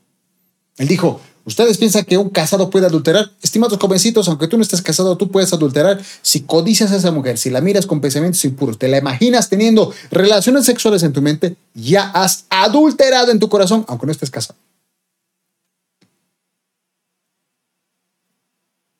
Él 0.78 0.88
dijo, 0.88 1.22
¿ustedes 1.46 1.78
piensan 1.78 2.06
que 2.06 2.18
un 2.18 2.30
casado 2.30 2.70
puede 2.70 2.86
adulterar? 2.86 3.32
Estimados 3.42 3.78
jovencitos, 3.80 4.28
aunque 4.28 4.48
tú 4.48 4.58
no 4.58 4.64
estés 4.64 4.82
casado, 4.82 5.18
tú 5.18 5.30
puedes 5.30 5.52
adulterar 5.54 6.02
si 6.22 6.42
codicias 6.42 6.92
a 6.92 6.98
esa 6.98 7.12
mujer, 7.12 7.38
si 7.38 7.50
la 7.50 7.62
miras 7.62 7.86
con 7.86 8.02
pensamientos 8.02 8.44
impuros, 8.46 8.78
te 8.78 8.88
la 8.88 8.98
imaginas 8.98 9.50
teniendo 9.50 9.94
relaciones 10.10 10.66
sexuales 10.66 11.04
en 11.04 11.14
tu 11.14 11.22
mente, 11.22 11.56
ya 11.74 12.10
has 12.12 12.46
adulterado 12.50 13.32
en 13.32 13.40
tu 13.40 13.50
corazón, 13.50 13.86
aunque 13.88 14.06
no 14.06 14.12
estés 14.12 14.32
casado. 14.32 14.58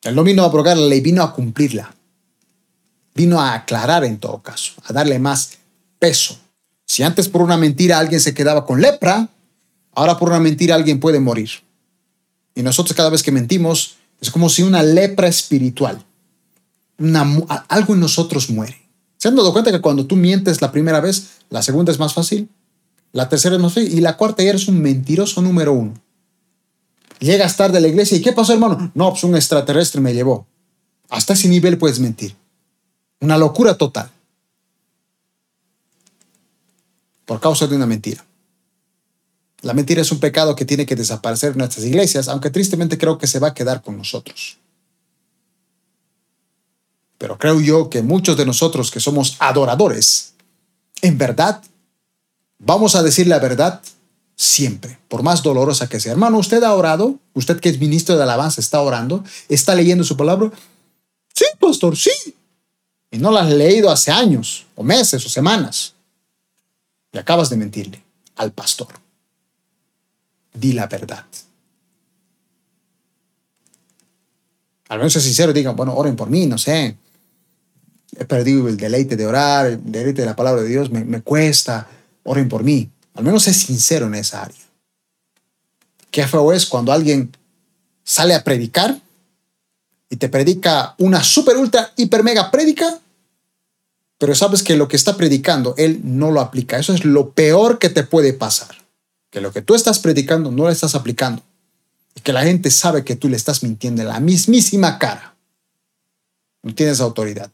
Él 0.02 0.16
no 0.16 0.24
vino 0.24 0.42
a 0.42 0.46
abrogar 0.46 0.76
la 0.76 0.86
ley, 0.86 1.00
vino 1.00 1.22
a 1.22 1.32
cumplirla. 1.32 1.94
Vino 3.14 3.40
a 3.40 3.54
aclarar 3.54 4.04
en 4.04 4.18
todo 4.18 4.42
caso, 4.42 4.72
a 4.84 4.92
darle 4.92 5.18
más 5.18 5.58
peso. 5.98 6.38
Si 6.92 7.02
antes 7.02 7.30
por 7.30 7.40
una 7.40 7.56
mentira 7.56 7.98
alguien 7.98 8.20
se 8.20 8.34
quedaba 8.34 8.66
con 8.66 8.82
lepra, 8.82 9.30
ahora 9.94 10.18
por 10.18 10.28
una 10.28 10.40
mentira 10.40 10.74
alguien 10.74 11.00
puede 11.00 11.20
morir. 11.20 11.48
Y 12.54 12.62
nosotros 12.62 12.94
cada 12.94 13.08
vez 13.08 13.22
que 13.22 13.32
mentimos 13.32 13.94
es 14.20 14.30
como 14.30 14.50
si 14.50 14.62
una 14.62 14.82
lepra 14.82 15.26
espiritual, 15.26 16.04
algo 17.68 17.94
en 17.94 18.00
nosotros 18.00 18.50
muere. 18.50 18.76
¿Se 19.16 19.28
han 19.28 19.36
dado 19.36 19.54
cuenta 19.54 19.72
que 19.72 19.80
cuando 19.80 20.04
tú 20.04 20.16
mientes 20.16 20.60
la 20.60 20.70
primera 20.70 21.00
vez, 21.00 21.28
la 21.48 21.62
segunda 21.62 21.92
es 21.92 21.98
más 21.98 22.12
fácil? 22.12 22.50
La 23.12 23.26
tercera 23.26 23.56
es 23.56 23.62
más 23.62 23.72
fácil 23.72 23.90
y 23.90 24.02
la 24.02 24.18
cuarta 24.18 24.42
eres 24.42 24.68
un 24.68 24.82
mentiroso 24.82 25.40
número 25.40 25.72
uno. 25.72 25.94
Llegas 27.20 27.56
tarde 27.56 27.78
a 27.78 27.80
la 27.80 27.88
iglesia 27.88 28.18
y 28.18 28.20
¿qué 28.20 28.32
pasó 28.32 28.52
hermano? 28.52 28.92
No, 28.94 29.08
pues 29.12 29.24
un 29.24 29.34
extraterrestre 29.34 30.02
me 30.02 30.12
llevó. 30.12 30.46
Hasta 31.08 31.32
ese 31.32 31.48
nivel 31.48 31.78
puedes 31.78 32.00
mentir. 32.00 32.36
Una 33.18 33.38
locura 33.38 33.78
total. 33.78 34.10
Por 37.32 37.40
causa 37.40 37.66
de 37.66 37.74
una 37.74 37.86
mentira. 37.86 38.22
La 39.62 39.72
mentira 39.72 40.02
es 40.02 40.12
un 40.12 40.20
pecado 40.20 40.54
que 40.54 40.66
tiene 40.66 40.84
que 40.84 40.96
desaparecer 40.96 41.52
en 41.52 41.58
nuestras 41.60 41.86
iglesias, 41.86 42.28
aunque 42.28 42.50
tristemente 42.50 42.98
creo 42.98 43.16
que 43.16 43.26
se 43.26 43.38
va 43.38 43.48
a 43.48 43.54
quedar 43.54 43.80
con 43.80 43.96
nosotros. 43.96 44.58
Pero 47.16 47.38
creo 47.38 47.58
yo 47.58 47.88
que 47.88 48.02
muchos 48.02 48.36
de 48.36 48.44
nosotros 48.44 48.90
que 48.90 49.00
somos 49.00 49.36
adoradores, 49.38 50.34
en 51.00 51.16
verdad, 51.16 51.62
vamos 52.58 52.96
a 52.96 53.02
decir 53.02 53.26
la 53.26 53.38
verdad 53.38 53.80
siempre, 54.36 54.98
por 55.08 55.22
más 55.22 55.42
dolorosa 55.42 55.88
que 55.88 56.00
sea. 56.00 56.12
Hermano, 56.12 56.36
¿usted 56.36 56.62
ha 56.62 56.74
orado? 56.74 57.18
¿Usted 57.32 57.60
que 57.60 57.70
es 57.70 57.80
ministro 57.80 58.18
de 58.18 58.24
alabanza 58.24 58.60
está 58.60 58.82
orando? 58.82 59.24
¿Está 59.48 59.74
leyendo 59.74 60.04
su 60.04 60.18
palabra? 60.18 60.52
Sí, 61.32 61.46
pastor, 61.58 61.96
sí. 61.96 62.34
Y 63.10 63.16
no 63.16 63.30
la 63.30 63.40
has 63.40 63.50
leído 63.50 63.90
hace 63.90 64.10
años, 64.10 64.66
o 64.74 64.82
meses, 64.82 65.24
o 65.24 65.30
semanas. 65.30 65.94
Y 67.12 67.18
acabas 67.18 67.50
de 67.50 67.56
mentirle 67.56 68.02
al 68.36 68.52
pastor 68.52 69.02
di 70.54 70.72
la 70.72 70.86
verdad. 70.86 71.24
Al 74.88 74.98
menos 74.98 75.16
es 75.16 75.22
sincero, 75.22 75.52
digan, 75.52 75.74
bueno, 75.74 75.94
oren 75.94 76.16
por 76.16 76.28
mí, 76.28 76.46
no 76.46 76.58
sé. 76.58 76.96
He 78.18 78.24
perdido 78.26 78.68
el 78.68 78.76
deleite 78.76 79.16
de 79.16 79.26
orar, 79.26 79.66
el 79.66 79.80
deleite 79.90 80.22
de 80.22 80.26
la 80.26 80.36
palabra 80.36 80.62
de 80.62 80.68
Dios, 80.68 80.90
me, 80.90 81.04
me 81.04 81.22
cuesta, 81.22 81.88
oren 82.24 82.48
por 82.48 82.62
mí. 82.62 82.90
Al 83.14 83.24
menos 83.24 83.48
es 83.48 83.56
sincero 83.56 84.06
en 84.06 84.14
esa 84.16 84.42
área. 84.42 84.60
Qué 86.10 86.26
feo 86.26 86.52
es 86.52 86.66
cuando 86.66 86.92
alguien 86.92 87.34
sale 88.04 88.34
a 88.34 88.44
predicar 88.44 89.00
y 90.10 90.16
te 90.16 90.28
predica 90.28 90.94
una 90.98 91.24
super, 91.24 91.56
ultra, 91.56 91.90
hiper, 91.96 92.22
mega 92.22 92.50
prédica, 92.50 93.00
pero 94.22 94.36
sabes 94.36 94.62
que 94.62 94.76
lo 94.76 94.86
que 94.86 94.94
está 94.94 95.16
predicando, 95.16 95.74
él 95.76 96.00
no 96.04 96.30
lo 96.30 96.40
aplica. 96.40 96.78
Eso 96.78 96.94
es 96.94 97.04
lo 97.04 97.32
peor 97.32 97.80
que 97.80 97.88
te 97.88 98.04
puede 98.04 98.32
pasar 98.32 98.82
que 99.32 99.40
lo 99.40 99.50
que 99.50 99.62
tú 99.62 99.74
estás 99.74 99.98
predicando 99.98 100.52
no 100.52 100.64
lo 100.64 100.70
estás 100.70 100.94
aplicando 100.94 101.42
y 102.14 102.20
que 102.20 102.34
la 102.34 102.42
gente 102.42 102.70
sabe 102.70 103.02
que 103.02 103.16
tú 103.16 103.30
le 103.30 103.36
estás 103.36 103.62
mintiendo 103.62 104.02
en 104.02 104.08
la 104.08 104.20
mismísima 104.20 104.98
cara. 104.98 105.34
No 106.62 106.74
tienes 106.74 107.00
autoridad. 107.00 107.50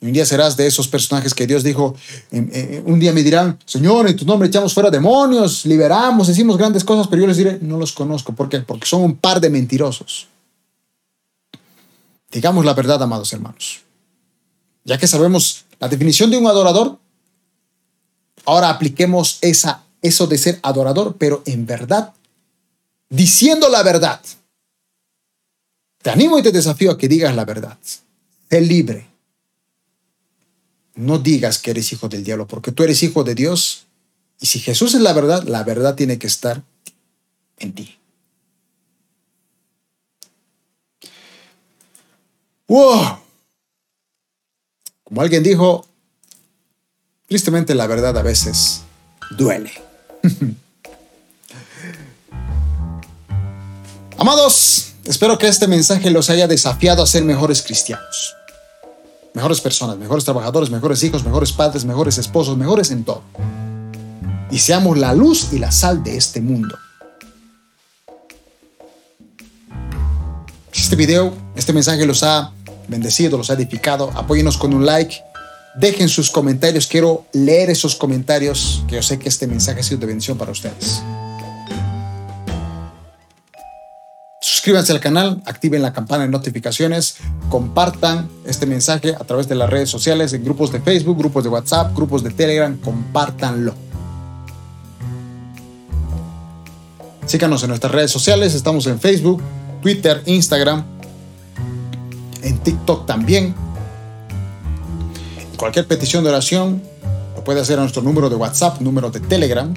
Y 0.00 0.06
un 0.06 0.12
día 0.14 0.24
serás 0.24 0.56
de 0.56 0.66
esos 0.66 0.88
personajes 0.88 1.34
que 1.34 1.46
Dios 1.46 1.62
dijo, 1.62 1.94
un 2.32 2.98
día 2.98 3.12
me 3.12 3.22
dirán, 3.22 3.58
Señor, 3.66 4.08
en 4.08 4.16
tu 4.16 4.24
nombre 4.24 4.48
echamos 4.48 4.72
fuera 4.72 4.90
demonios, 4.90 5.66
liberamos, 5.66 6.26
decimos 6.26 6.56
grandes 6.56 6.84
cosas, 6.84 7.06
pero 7.06 7.22
yo 7.22 7.28
les 7.28 7.36
diré, 7.36 7.58
no 7.60 7.76
los 7.76 7.92
conozco. 7.92 8.32
¿Por 8.32 8.48
qué? 8.48 8.60
Porque 8.60 8.86
son 8.86 9.02
un 9.02 9.16
par 9.16 9.40
de 9.40 9.50
mentirosos. 9.50 10.26
Digamos 12.32 12.64
la 12.64 12.72
verdad, 12.72 13.02
amados 13.02 13.30
hermanos. 13.32 13.83
Ya 14.84 14.98
que 14.98 15.06
sabemos 15.06 15.64
la 15.80 15.88
definición 15.88 16.30
de 16.30 16.36
un 16.36 16.46
adorador, 16.46 16.98
ahora 18.44 18.70
apliquemos 18.70 19.38
esa 19.40 19.84
eso 20.04 20.26
de 20.26 20.36
ser 20.36 20.60
adorador, 20.62 21.16
pero 21.16 21.42
en 21.46 21.64
verdad, 21.64 22.12
diciendo 23.08 23.70
la 23.70 23.82
verdad. 23.82 24.20
Te 26.02 26.10
animo 26.10 26.38
y 26.38 26.42
te 26.42 26.52
desafío 26.52 26.90
a 26.90 26.98
que 26.98 27.08
digas 27.08 27.34
la 27.34 27.46
verdad. 27.46 27.78
Sé 28.50 28.60
libre. 28.60 29.06
No 30.94 31.18
digas 31.18 31.58
que 31.58 31.70
eres 31.70 31.90
hijo 31.90 32.10
del 32.10 32.22
diablo, 32.22 32.46
porque 32.46 32.70
tú 32.70 32.82
eres 32.82 33.02
hijo 33.02 33.24
de 33.24 33.34
Dios. 33.34 33.86
Y 34.40 34.46
si 34.46 34.60
Jesús 34.60 34.94
es 34.94 35.00
la 35.00 35.14
verdad, 35.14 35.42
la 35.44 35.64
verdad 35.64 35.94
tiene 35.94 36.18
que 36.18 36.26
estar 36.26 36.62
en 37.58 37.74
ti. 37.74 37.96
¡Wow! 42.68 43.23
Como 45.14 45.22
alguien 45.22 45.44
dijo, 45.44 45.86
tristemente 47.28 47.72
la 47.76 47.86
verdad 47.86 48.18
a 48.18 48.22
veces 48.22 48.80
duele. 49.38 49.70
Amados, 54.18 54.94
espero 55.04 55.38
que 55.38 55.46
este 55.46 55.68
mensaje 55.68 56.10
los 56.10 56.30
haya 56.30 56.48
desafiado 56.48 57.00
a 57.00 57.06
ser 57.06 57.22
mejores 57.22 57.62
cristianos. 57.62 58.34
Mejores 59.34 59.60
personas, 59.60 59.98
mejores 59.98 60.24
trabajadores, 60.24 60.68
mejores 60.68 61.00
hijos, 61.04 61.22
mejores 61.22 61.52
padres, 61.52 61.84
mejores 61.84 62.18
esposos, 62.18 62.56
mejores 62.56 62.90
en 62.90 63.04
todo. 63.04 63.22
Y 64.50 64.58
seamos 64.58 64.98
la 64.98 65.14
luz 65.14 65.52
y 65.52 65.60
la 65.60 65.70
sal 65.70 66.02
de 66.02 66.16
este 66.16 66.40
mundo. 66.40 66.76
Este 70.72 70.96
video, 70.96 71.32
este 71.54 71.72
mensaje 71.72 72.04
los 72.04 72.24
ha 72.24 72.50
bendecido, 72.88 73.38
los 73.38 73.50
ha 73.50 73.54
edificado, 73.54 74.10
apóyenos 74.14 74.56
con 74.56 74.74
un 74.74 74.86
like 74.86 75.22
Dejen 75.74 76.08
sus 76.08 76.30
comentarios, 76.30 76.86
quiero 76.86 77.26
leer 77.32 77.68
esos 77.68 77.96
comentarios, 77.96 78.84
que 78.86 78.94
yo 78.94 79.02
sé 79.02 79.18
que 79.18 79.28
este 79.28 79.48
mensaje 79.48 79.80
ha 79.80 79.82
sido 79.82 79.98
de 80.00 80.06
bendición 80.06 80.38
para 80.38 80.52
ustedes. 80.52 81.02
Suscríbanse 84.40 84.92
al 84.92 85.00
canal, 85.00 85.42
activen 85.46 85.82
la 85.82 85.92
campana 85.92 86.24
de 86.24 86.30
notificaciones, 86.30 87.16
compartan 87.48 88.28
este 88.46 88.66
mensaje 88.66 89.16
a 89.18 89.24
través 89.24 89.48
de 89.48 89.56
las 89.56 89.68
redes 89.68 89.90
sociales, 89.90 90.32
en 90.32 90.44
grupos 90.44 90.70
de 90.70 90.80
Facebook, 90.80 91.18
grupos 91.18 91.42
de 91.42 91.50
WhatsApp, 91.50 91.94
grupos 91.94 92.22
de 92.22 92.30
Telegram, 92.30 92.76
compártanlo. 92.78 93.74
Síganos 97.26 97.64
en 97.64 97.70
nuestras 97.70 97.92
redes 97.92 98.12
sociales, 98.12 98.54
estamos 98.54 98.86
en 98.86 99.00
Facebook, 99.00 99.42
Twitter, 99.82 100.22
Instagram, 100.26 100.84
en 102.44 102.58
TikTok 102.58 103.06
también 103.06 103.54
cualquier 105.64 105.86
petición 105.86 106.24
de 106.24 106.30
oración 106.30 106.82
lo 107.34 107.42
puede 107.42 107.60
hacer 107.60 107.78
a 107.78 107.82
nuestro 107.82 108.02
número 108.02 108.28
de 108.28 108.36
WhatsApp, 108.36 108.80
número 108.80 109.10
de 109.10 109.20
Telegram. 109.20 109.72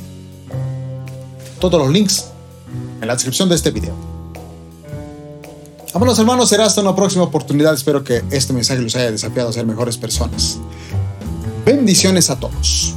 Todos 1.60 1.80
los 1.80 1.89
links 1.89 2.25
en 3.01 3.08
la 3.08 3.13
descripción 3.13 3.47
de 3.49 3.56
este 3.56 3.71
video. 3.71 3.93
Vámonos 5.93 6.19
hermanos, 6.19 6.49
será 6.49 6.65
hasta 6.65 6.82
una 6.82 6.93
próxima 6.93 7.23
oportunidad. 7.23 7.73
Espero 7.73 8.03
que 8.03 8.21
este 8.32 8.51
mensaje 8.51 8.82
los 8.82 8.95
haya 8.95 9.12
desafiado 9.12 9.49
a 9.49 9.53
ser 9.53 9.65
mejores 9.65 9.97
personas. 9.97 10.58
Bendiciones 11.65 12.30
a 12.30 12.38
todos. 12.38 12.93